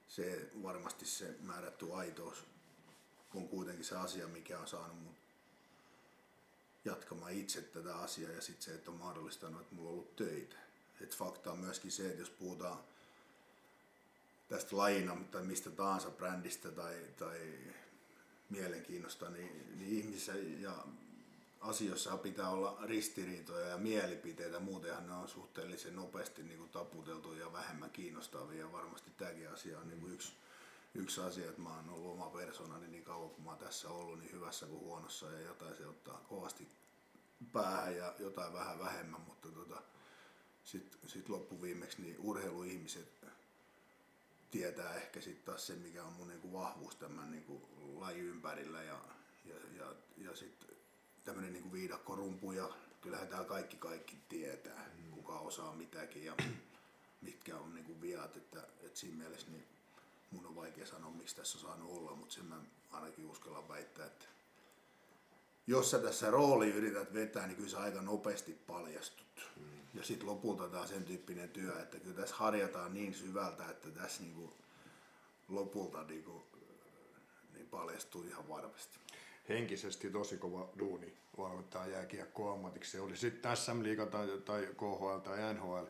se 0.07 0.49
varmasti 0.63 1.05
se 1.05 1.35
määrätty 1.41 1.93
aitous 1.93 2.45
on 3.33 3.47
kuitenkin 3.47 3.85
se 3.85 3.95
asia, 3.95 4.27
mikä 4.27 4.59
on 4.59 4.67
saanut 4.67 5.03
mut 5.03 5.15
jatkamaan 6.85 7.31
itse 7.31 7.61
tätä 7.61 7.95
asiaa 7.95 8.31
ja 8.31 8.41
sitten 8.41 8.63
se, 8.63 8.73
että 8.73 8.91
on 8.91 8.97
mahdollistanut, 8.97 9.61
että 9.61 9.75
mulla 9.75 9.89
on 9.89 9.93
ollut 9.93 10.15
töitä. 10.15 10.55
Et 11.01 11.15
fakta 11.15 11.51
on 11.51 11.59
myöskin 11.59 11.91
se, 11.91 12.07
että 12.07 12.21
jos 12.21 12.29
puhutaan 12.29 12.79
tästä 14.49 14.77
lajina 14.77 15.17
tai 15.31 15.43
mistä 15.43 15.69
tahansa 15.69 16.11
brändistä 16.11 16.71
tai, 16.71 17.05
tai 17.17 17.39
mielenkiinnosta, 18.49 19.29
niin, 19.29 19.77
niin 19.77 19.97
ihmisissä 19.99 20.33
ja 20.59 20.85
asioissa 21.61 22.17
pitää 22.17 22.49
olla 22.49 22.77
ristiriitoja 22.83 23.67
ja 23.67 23.77
mielipiteitä, 23.77 24.59
muutenhan 24.59 25.07
ne 25.07 25.13
on 25.13 25.27
suhteellisen 25.29 25.95
nopeasti 25.95 26.43
niin 26.43 26.57
kuin 26.57 26.69
taputeltu 26.69 27.33
ja 27.33 27.53
vähemmän 27.53 27.89
kiinnostavia. 27.89 28.71
Varmasti 28.71 29.11
tämäkin 29.17 29.49
asia 29.49 29.79
on 29.79 29.87
niin 29.87 29.99
kuin 29.99 30.13
yksi, 30.13 30.33
yksi 30.95 31.21
asia, 31.21 31.49
että 31.49 31.61
mä 31.61 31.75
oon 31.75 31.89
ollut 31.89 32.11
oma 32.11 32.29
persoonani 32.29 32.87
niin 32.87 33.03
kauan 33.03 33.29
kuin 33.29 33.43
mä 33.43 33.49
oon 33.49 33.59
tässä 33.59 33.89
ollut, 33.89 34.19
niin 34.19 34.31
hyvässä 34.31 34.65
kuin 34.65 34.79
huonossa 34.79 35.31
ja 35.31 35.39
jotain 35.39 35.77
se 35.77 35.87
ottaa 35.87 36.25
kovasti 36.29 36.67
päähän 37.53 37.95
ja 37.95 38.13
jotain 38.19 38.53
vähän 38.53 38.79
vähemmän, 38.79 39.21
mutta 39.21 39.51
tota, 39.51 39.81
sitten 40.63 41.09
sit 41.09 41.29
loppuviimeksi 41.29 42.01
niin 42.01 42.15
urheiluihmiset 42.19 43.19
tietää 44.51 44.95
ehkä 44.95 45.21
sitten 45.21 45.45
taas 45.45 45.67
se, 45.67 45.75
mikä 45.75 46.03
on 46.03 46.13
mun 46.13 46.27
niinku 46.27 46.53
vahvuus 46.53 46.95
tämän 46.95 47.31
niinku 47.31 47.69
lajin 47.95 48.25
ympärillä 48.25 48.83
ja, 48.83 48.99
ja, 49.45 49.55
ja, 49.77 49.85
ja 50.17 50.35
sitten 50.35 50.68
tämmöinen 51.29 51.53
niinku 51.53 51.73
viidakkorumpu 51.73 52.51
ja 52.51 52.69
kyllähän 53.01 53.27
täällä 53.27 53.47
kaikki 53.47 53.77
kaikki 53.77 54.17
tietää, 54.29 54.89
mm. 54.97 55.11
kuka 55.11 55.39
osaa 55.39 55.75
mitäkin 55.75 56.25
ja 56.25 56.33
mitkä 57.21 57.57
on 57.57 57.73
niinku 57.73 58.01
viat, 58.01 58.37
että, 58.37 58.59
että 58.59 58.99
siinä 58.99 59.17
mielessä 59.17 59.51
niin 59.51 59.65
mun 60.31 60.45
on 60.45 60.55
vaikea 60.55 60.85
sanoa, 60.85 61.11
miksi 61.11 61.35
tässä 61.35 61.57
on 61.57 61.61
saanut 61.61 61.97
olla, 61.97 62.15
mutta 62.15 62.35
sen 62.35 62.45
mä 62.45 62.61
ainakin 62.91 63.25
uskallan 63.25 63.69
väittää, 63.69 64.05
että 64.05 64.25
jos 65.67 65.91
sä 65.91 65.99
tässä 65.99 66.31
rooli 66.31 66.69
yrität 66.69 67.13
vetää, 67.13 67.47
niin 67.47 67.55
kyllä 67.55 67.69
sä 67.69 67.79
aika 67.79 68.01
nopeasti 68.01 68.53
paljastut. 68.53 69.49
Mm. 69.55 69.63
Ja 69.93 70.03
sitten 70.03 70.27
lopulta 70.27 70.67
tämä 70.67 70.87
sen 70.87 71.05
tyyppinen 71.05 71.49
työ, 71.49 71.81
että 71.81 71.99
kyllä 71.99 72.21
tässä 72.21 72.35
harjataan 72.35 72.93
niin 72.93 73.13
syvältä, 73.13 73.69
että 73.69 73.89
tässä 73.91 74.23
niinku 74.23 74.53
lopulta 75.49 76.03
niinku, 76.03 76.43
niin 77.53 77.67
paljastuu 77.67 78.23
ihan 78.23 78.49
varmasti. 78.49 78.99
Henkisesti 79.49 80.09
tosi 80.09 80.37
kova 80.37 80.69
duuni 80.79 81.13
valmentaa 81.37 81.87
jääkiekko 81.87 82.53
ammatiksi. 82.53 82.91
Se 82.91 83.01
oli 83.01 83.17
sitten 83.17 83.57
SM 83.57 83.83
Liiga 83.83 84.05
tai, 84.05 84.27
tai 84.45 84.67
KHL 84.77 85.17
tai 85.23 85.53
NHL. 85.53 85.85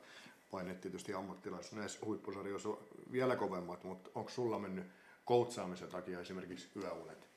Paineet 0.52 0.82
tietysti 0.82 1.14
ammattilaiset 1.14 1.72
näissä 1.72 2.00
huippusarjoissa 2.06 2.70
vielä 3.12 3.36
kovemmat, 3.36 3.84
mutta 3.84 4.10
onko 4.16 4.30
sulla 4.30 4.60
mennyt 4.60 4.86
koutsaamisen 5.26 5.90
takia 5.90 6.20
esimerkiksi 6.20 6.68
yöunet? 6.76 7.30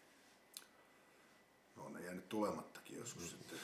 No 1.76 1.88
ne 1.88 2.00
jäänyt 2.00 2.28
tulemattakin 2.28 2.98
joskus 2.98 3.22
mm. 3.22 3.28
sitten. 3.28 3.58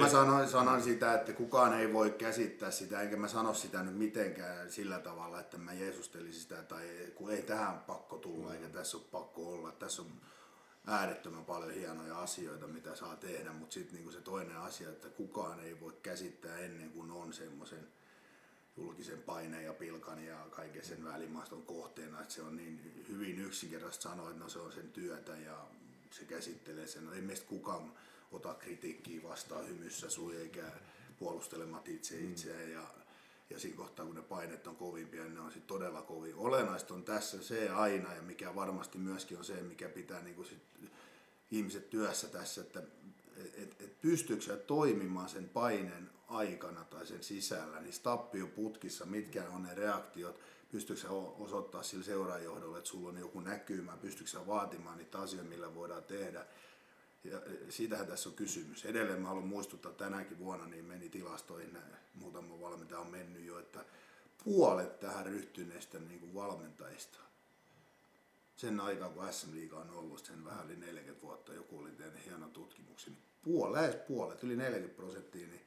Mä 0.00 0.08
sanoin, 0.08 0.48
sanoin 0.48 0.82
sitä, 0.82 1.14
että 1.14 1.32
kukaan 1.32 1.80
ei 1.80 1.92
voi 1.92 2.10
käsittää 2.10 2.70
sitä, 2.70 3.00
enkä 3.00 3.16
mä 3.16 3.28
sano 3.28 3.54
sitä 3.54 3.82
nyt 3.82 3.96
mitenkään 3.96 4.70
sillä 4.70 4.98
tavalla, 4.98 5.40
että 5.40 5.58
mä 5.58 5.72
jeesustelisin 5.72 6.42
sitä, 6.42 6.62
tai 6.62 6.86
kun 7.14 7.30
ei 7.30 7.42
tähän 7.42 7.78
pakko 7.78 8.16
tulla, 8.16 8.54
eikä 8.54 8.68
tässä 8.68 8.96
ole 8.96 9.06
pakko 9.10 9.54
olla. 9.54 9.72
Tässä 9.72 10.02
on 10.02 10.08
äärettömän 10.86 11.44
paljon 11.44 11.70
hienoja 11.70 12.18
asioita, 12.18 12.66
mitä 12.66 12.94
saa 12.94 13.16
tehdä, 13.16 13.52
mutta 13.52 13.74
sitten 13.74 13.94
niinku 13.94 14.10
se 14.10 14.20
toinen 14.20 14.56
asia, 14.56 14.88
että 14.88 15.08
kukaan 15.08 15.60
ei 15.60 15.80
voi 15.80 15.96
käsittää 16.02 16.58
ennen 16.58 16.90
kuin 16.90 17.10
on 17.10 17.32
semmoisen 17.32 17.88
julkisen 18.76 19.22
paineen 19.22 19.64
ja 19.64 19.72
pilkan 19.72 20.24
ja 20.24 20.46
kaiken 20.50 20.84
sen 20.84 21.04
välimaaston 21.04 21.62
kohteena, 21.62 22.20
että 22.20 22.34
se 22.34 22.42
on 22.42 22.56
niin 22.56 23.04
hyvin 23.08 23.38
yksinkertaisesti 23.40 24.02
sanoa, 24.02 24.30
että 24.30 24.42
no 24.42 24.48
se 24.48 24.58
on 24.58 24.72
sen 24.72 24.92
työtä 24.92 25.32
ja 25.36 25.66
se 26.10 26.24
käsittelee 26.24 26.86
sen. 26.86 27.06
No 27.06 27.12
ei 27.12 27.22
meistä 27.22 27.46
kukaan 27.46 27.92
ota 28.32 28.54
kritiikkiä 28.54 29.22
vastaan 29.22 29.68
hymyssä 29.68 30.10
sui 30.10 30.36
eikä 30.36 30.72
puolustelemat 31.18 31.88
itse 31.88 32.16
mm. 32.16 32.30
itseään 32.30 32.70
ja, 32.70 32.82
ja 33.50 33.60
siinä 33.60 33.76
kohtaa 33.76 34.06
kun 34.06 34.14
ne 34.14 34.22
painet 34.22 34.66
on 34.66 34.76
kovimpia, 34.76 35.22
niin 35.22 35.34
ne 35.34 35.40
on 35.40 35.52
sitten 35.52 35.68
todella 35.68 36.02
kovin. 36.02 36.34
Olennaista 36.34 36.94
on 36.94 37.04
tässä 37.04 37.42
se 37.42 37.68
aina 37.68 38.14
ja 38.14 38.22
mikä 38.22 38.54
varmasti 38.54 38.98
myöskin 38.98 39.38
on 39.38 39.44
se, 39.44 39.62
mikä 39.62 39.88
pitää 39.88 40.22
niin 40.22 40.44
sit 40.44 40.62
ihmiset 41.50 41.90
työssä 41.90 42.28
tässä, 42.28 42.60
että 42.60 42.82
et, 43.54 43.76
et 43.80 44.00
pystyykö 44.00 44.42
sä 44.42 44.56
toimimaan 44.56 45.28
sen 45.28 45.48
paineen 45.48 46.10
aikana 46.28 46.84
tai 46.84 47.06
sen 47.06 47.22
sisällä, 47.22 47.80
niin 47.80 47.94
tappioputkissa, 48.02 49.06
mitkä 49.06 49.44
on 49.48 49.62
ne 49.62 49.74
reaktiot, 49.74 50.40
pystyykö 50.72 51.02
sä 51.02 51.10
osoittaa 51.10 51.82
sille 51.82 52.04
seuraajohdolle, 52.04 52.78
että 52.78 52.90
sulla 52.90 53.08
on 53.08 53.18
joku 53.18 53.40
näkymä, 53.40 53.96
pystyykö 53.96 54.30
sä 54.30 54.46
vaatimaan 54.46 54.98
niitä 54.98 55.18
asioita, 55.18 55.48
millä 55.48 55.74
voidaan 55.74 56.04
tehdä. 56.04 56.46
Ja 57.24 57.38
e, 57.38 57.70
siitähän 57.70 58.06
tässä 58.06 58.28
on 58.28 58.34
kysymys. 58.34 58.84
Edelleen 58.84 59.20
mä 59.20 59.28
haluan 59.28 59.46
muistuttaa, 59.46 59.92
tänäkin 59.92 60.38
vuonna 60.38 60.66
niin 60.66 60.84
meni 60.84 61.08
tilastoihin, 61.08 61.78
muutama 62.14 62.60
valmentaja 62.60 63.00
on 63.00 63.10
mennyt 63.10 63.44
jo, 63.44 63.58
että 63.58 63.84
puolet 64.44 65.00
tähän 65.00 65.26
ryhtyneistä 65.26 65.98
niin 65.98 66.20
kuin 66.20 66.34
valmentajista 66.34 67.18
sen 68.58 68.80
aikaa, 68.80 69.08
kun 69.08 69.32
SM 69.32 69.54
Liiga 69.54 69.76
on 69.76 69.90
ollut, 69.90 70.24
sen 70.24 70.44
vähän 70.44 70.66
yli 70.66 70.76
40 70.76 71.22
vuotta, 71.22 71.54
joku 71.54 71.78
oli 71.78 71.90
tehnyt 71.90 72.26
hienon 72.26 72.50
tutkimuksen, 72.50 73.12
niin 73.12 73.22
puolet, 73.42 73.72
lähes 73.72 73.96
puolet, 74.08 74.44
yli 74.44 74.56
40 74.56 74.96
prosenttia, 74.96 75.46
niin, 75.46 75.60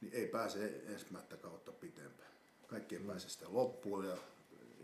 niin 0.00 0.12
ei 0.12 0.26
pääse 0.26 0.82
ensimmäistä 0.86 1.36
kautta 1.36 1.72
pitempään. 1.72 2.30
Kaikki 2.66 2.94
ei 2.94 3.00
mm. 3.00 3.06
pääse 3.06 3.28
sitä 3.28 3.46
loppuun 3.48 4.06
ja, 4.06 4.16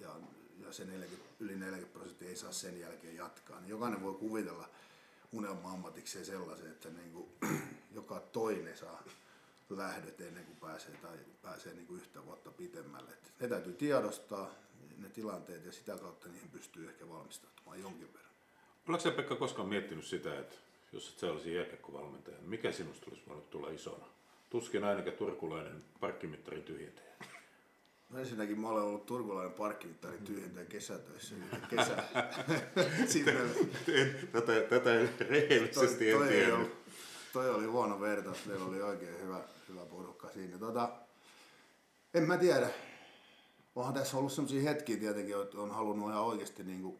ja, 0.00 0.16
ja 0.60 0.72
se 0.72 0.84
40, 0.84 1.24
yli 1.40 1.56
40 1.56 1.92
prosenttia 1.92 2.28
ei 2.28 2.36
saa 2.36 2.52
sen 2.52 2.80
jälkeen 2.80 3.16
jatkaa. 3.16 3.60
Niin 3.60 3.70
jokainen 3.70 4.02
voi 4.02 4.14
kuvitella, 4.14 4.68
unelma-ammatikseen 5.32 6.24
sellaisen, 6.24 6.70
että 6.70 6.88
niin 6.88 7.12
kuin, 7.12 7.28
joka 7.98 8.20
toinen 8.20 8.76
saa 8.76 9.02
lähdöt 9.70 10.20
ennen 10.20 10.44
kuin 10.44 10.56
pääsee, 10.56 10.94
tai 11.02 11.16
pääsee 11.42 11.74
niin 11.74 11.86
kuin 11.86 12.00
yhtä 12.00 12.24
vuotta 12.26 12.50
pitemmälle. 12.50 13.10
Et 13.12 13.32
ne 13.40 13.48
täytyy 13.48 13.72
tiedostaa, 13.72 14.50
ne 14.98 15.08
tilanteet, 15.08 15.64
ja 15.64 15.72
sitä 15.72 15.96
kautta 15.96 16.28
niihin 16.28 16.50
pystyy 16.50 16.88
ehkä 16.88 17.08
valmistautumaan 17.08 17.80
jonkin 17.80 18.12
verran. 18.12 18.32
Oletko 18.88 19.10
Pekka 19.10 19.36
koskaan 19.36 19.68
miettinyt 19.68 20.04
sitä, 20.04 20.38
että 20.38 20.56
jos 20.92 21.08
et 21.08 21.22
olisi 21.22 21.54
jääkiekkovalmentaja, 21.54 22.36
niin 22.36 22.50
mikä 22.50 22.72
sinusta 22.72 23.06
olisi 23.10 23.22
voinut 23.26 23.50
tulla 23.50 23.70
isona? 23.70 24.06
Tuskin 24.50 24.84
ainakaan 24.84 25.16
turkulainen 25.16 25.84
parkkimittarin 26.00 26.62
tyhjentäjä. 26.62 27.12
No 28.12 28.18
ensinnäkin 28.18 28.60
mä 28.60 28.68
olen 28.68 28.82
ollut 28.82 29.06
turkulainen 29.06 29.52
parkkimittari 29.52 30.18
tyhjentäjä 30.18 30.66
kesätöissä. 30.66 31.34
Kesä. 31.70 31.96
Tätä, 34.32 34.52
tätä 34.68 34.90
rehellisesti 35.28 36.10
en 36.10 36.28
tiennyt. 36.28 36.72
toi 37.32 37.50
oli 37.50 37.66
huono 37.66 38.00
vertaus, 38.00 38.46
meillä 38.46 38.64
oli 38.64 38.82
oikein 38.82 39.20
hyvä, 39.22 39.40
hyvä 39.68 39.86
porukka 39.86 40.30
siinä. 40.30 40.58
Tota, 40.58 40.92
en 42.14 42.22
mä 42.22 42.36
tiedä. 42.38 42.70
Onhan 43.76 43.94
tässä 43.94 44.16
ollut 44.16 44.32
sellaisia 44.32 44.62
hetkiä 44.62 44.96
tietenkin, 44.96 45.42
että 45.42 45.60
on 45.60 45.70
halunnut 45.70 46.10
ihan 46.10 46.22
oikeasti 46.22 46.64
niinku 46.64 46.98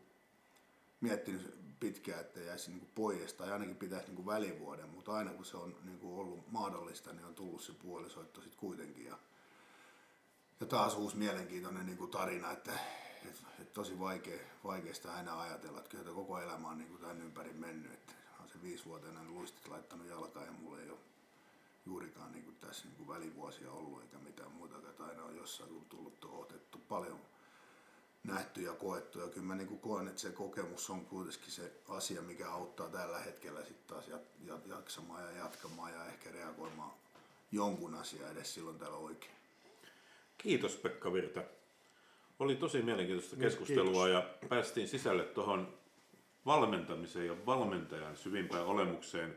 miettinyt 1.00 1.54
pitkään, 1.80 2.20
että 2.20 2.40
jäisi 2.40 2.70
niinku 2.70 2.86
pois 2.94 3.34
tai 3.34 3.52
ainakin 3.52 3.76
pitäisi 3.76 4.06
niinku 4.06 4.26
välivuoden, 4.26 4.88
mutta 4.88 5.12
aina 5.12 5.30
kun 5.30 5.44
se 5.44 5.56
on 5.56 5.76
niinku 5.84 6.20
ollut 6.20 6.52
mahdollista, 6.52 7.12
niin 7.12 7.24
on 7.24 7.34
tullut 7.34 7.62
se 7.62 7.72
puolisoitto 7.72 8.40
sitten 8.40 8.58
kuitenkin. 8.58 9.04
Ja, 9.04 9.18
ja 10.62 10.66
taas 10.66 10.94
uusi 10.94 11.16
mielenkiintoinen 11.16 11.86
niinku 11.86 12.06
tarina, 12.06 12.50
että 12.50 12.72
et, 13.24 13.42
et 13.60 13.72
tosi 13.72 13.98
vaikea, 13.98 14.38
vaikeasta 14.64 15.14
aina 15.14 15.40
ajatella, 15.40 15.78
että 15.78 15.90
kyllä 15.90 16.14
koko 16.14 16.38
elämä 16.38 16.68
on 16.68 16.78
niinku 16.78 16.98
tämän 16.98 17.22
ympäri 17.22 17.52
mennyt. 17.52 17.92
Että 17.92 18.12
on 18.42 18.48
se 18.48 18.62
viisivuotiaana 18.62 19.24
luistit 19.24 19.68
laittanut 19.68 20.08
jalkaan 20.08 20.46
ja 20.46 20.52
mulla 20.52 20.80
ei 20.80 20.90
ole 20.90 20.98
juurikaan 21.86 22.32
niinku 22.32 22.52
tässä 22.60 22.84
niinku 22.84 23.12
välivuosia 23.12 23.70
ollut 23.70 24.02
eikä 24.02 24.18
mitään 24.18 24.52
muuta, 24.52 24.76
että 24.76 25.04
aina 25.04 25.24
on 25.24 25.36
jossain 25.36 25.86
tullut 25.88 26.24
otettu 26.24 26.78
paljon 26.88 27.20
nähty 28.24 28.62
ja 28.62 28.72
koettu. 28.72 29.20
Ja 29.20 29.28
kyllä 29.28 29.46
mä 29.46 29.54
niinku 29.54 29.76
koen, 29.76 30.08
että 30.08 30.20
se 30.20 30.30
kokemus 30.30 30.90
on 30.90 31.06
kuitenkin 31.06 31.52
se 31.52 31.72
asia, 31.88 32.22
mikä 32.22 32.50
auttaa 32.50 32.88
tällä 32.88 33.18
hetkellä 33.18 33.64
sitten 33.64 33.96
taas 33.96 34.04
jaksamaan 34.66 35.24
ja 35.24 35.30
jatkamaan 35.30 35.92
ja 35.92 36.06
ehkä 36.06 36.30
reagoimaan 36.30 36.92
jonkun 37.52 37.94
asian 37.94 38.30
edes 38.30 38.54
silloin 38.54 38.78
täällä 38.78 38.96
oikein. 38.96 39.41
Kiitos 40.42 40.76
Pekka 40.76 41.12
Virta. 41.12 41.42
Oli 42.38 42.56
tosi 42.56 42.82
mielenkiintoista 42.82 43.36
keskustelua 43.36 44.08
ja 44.08 44.30
päästiin 44.48 44.88
sisälle 44.88 45.22
tuohon 45.22 45.74
valmentamiseen 46.46 47.26
ja 47.26 47.46
valmentajan 47.46 48.16
syvimpään 48.16 48.66
olemukseen. 48.66 49.34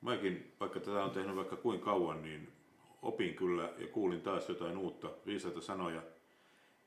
Mäkin, 0.00 0.52
vaikka 0.60 0.80
tätä 0.80 1.04
on 1.04 1.10
tehnyt 1.10 1.36
vaikka 1.36 1.56
kuin 1.56 1.80
kauan, 1.80 2.22
niin 2.22 2.48
opin 3.02 3.34
kyllä 3.34 3.72
ja 3.78 3.86
kuulin 3.86 4.20
taas 4.20 4.48
jotain 4.48 4.76
uutta, 4.76 5.10
viisaita 5.26 5.60
sanoja. 5.60 6.02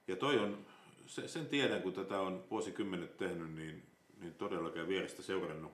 Ja 0.07 0.15
toi 0.15 0.39
on, 0.39 0.65
se, 1.05 1.27
sen 1.27 1.45
tiedän, 1.45 1.81
kun 1.81 1.93
tätä 1.93 2.19
on 2.19 2.43
vuosikymmenet 2.51 3.17
tehnyt, 3.17 3.53
niin, 3.55 3.83
niin 4.21 4.33
todellakaan 4.33 4.87
vierestä 4.87 5.21
seurannut. 5.21 5.71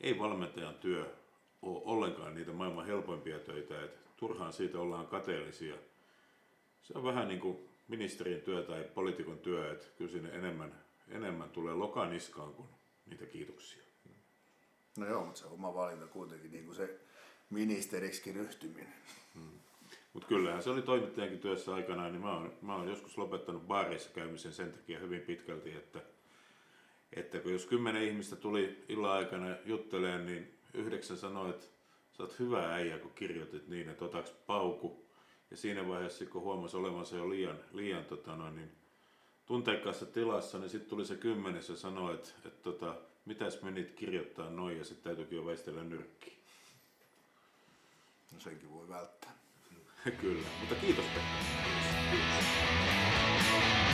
Ei 0.00 0.18
valmentajan 0.18 0.74
työ 0.74 1.14
ole 1.62 1.82
ollenkaan 1.84 2.34
niitä 2.34 2.52
maailman 2.52 2.86
helpoimpia 2.86 3.38
töitä, 3.38 3.84
että 3.84 4.10
turhaan 4.16 4.52
siitä 4.52 4.78
ollaan 4.78 5.06
kateellisia. 5.06 5.74
Se 6.84 6.92
on 6.98 7.04
vähän 7.04 7.28
niin 7.28 7.40
kuin 7.40 7.68
ministerin 7.88 8.42
työ 8.42 8.62
tai 8.62 8.84
poliitikon 8.94 9.38
työ, 9.38 9.72
että 9.72 9.86
kyllä 9.96 10.10
sinne 10.10 10.28
enemmän, 10.28 10.84
enemmän 11.08 11.50
tulee 11.50 11.74
lokaniskaan 11.74 12.54
kuin 12.54 12.68
niitä 13.06 13.26
kiitoksia. 13.26 13.82
No 14.98 15.06
joo, 15.06 15.24
mutta 15.24 15.40
se 15.40 15.46
oma 15.46 15.74
valinta 15.74 16.06
kuitenkin 16.06 16.50
niin 16.50 16.64
kuin 16.64 16.76
se 16.76 17.00
ministeriksi 17.50 18.32
ryhtyminen. 18.32 18.94
Mutta 20.12 20.28
kyllähän 20.28 20.62
se 20.62 20.70
oli 20.70 20.82
toimittajankin 20.82 21.38
työssä 21.38 21.74
aikanaan, 21.74 22.12
niin 22.12 22.22
mä 22.22 22.36
oon, 22.36 22.52
mä 22.62 22.76
oon 22.76 22.88
joskus 22.88 23.18
lopettanut 23.18 23.66
baareissa 23.66 24.10
käymisen 24.10 24.52
sen 24.52 24.72
takia 24.72 24.98
hyvin 24.98 25.20
pitkälti, 25.20 25.72
että, 25.72 26.02
että 27.12 27.40
kun 27.40 27.52
jos 27.52 27.66
kymmenen 27.66 28.02
ihmistä 28.02 28.36
tuli 28.36 28.84
illan 28.88 29.12
aikana 29.12 29.56
jutteleen, 29.64 30.26
niin 30.26 30.58
yhdeksän 30.74 31.16
sanoi, 31.16 31.50
että 31.50 31.66
sä 32.12 32.22
oot 32.22 32.38
hyvä 32.38 32.74
äijä, 32.74 32.98
kun 32.98 33.12
kirjoitit 33.14 33.68
niin, 33.68 33.88
että 33.88 34.04
otaks 34.04 34.30
pauku. 34.30 35.03
Ja 35.50 35.56
siinä 35.56 35.88
vaiheessa, 35.88 36.26
kun 36.26 36.42
huomasi 36.42 36.76
olevansa 36.76 37.16
jo 37.16 37.30
liian, 37.30 37.58
liian 37.72 38.04
tota 38.04 38.36
noin, 38.36 38.56
niin 38.56 38.72
tunteikkaassa 39.46 40.06
tilassa, 40.06 40.58
niin 40.58 40.70
sitten 40.70 40.90
tuli 40.90 41.06
se 41.06 41.16
kymmenes 41.16 41.68
ja 41.68 41.76
sanoi, 41.76 42.14
että, 42.14 42.30
että 42.44 42.62
tota, 42.62 42.96
mitäs 43.24 43.62
menit 43.62 43.90
kirjoittaa 43.90 44.50
noin 44.50 44.78
ja 44.78 44.84
sitten 44.84 45.04
täytyykin 45.04 45.36
jo 45.36 45.46
väistellä 45.46 45.84
nyrkki. 45.84 46.38
No 48.32 48.40
senkin 48.40 48.70
voi 48.74 48.88
välttää. 48.88 49.32
Kyllä, 50.20 50.48
mutta 50.60 50.74
kiitos 50.74 51.04
Pekka. 51.04 51.30
Kiitos. 52.10 53.93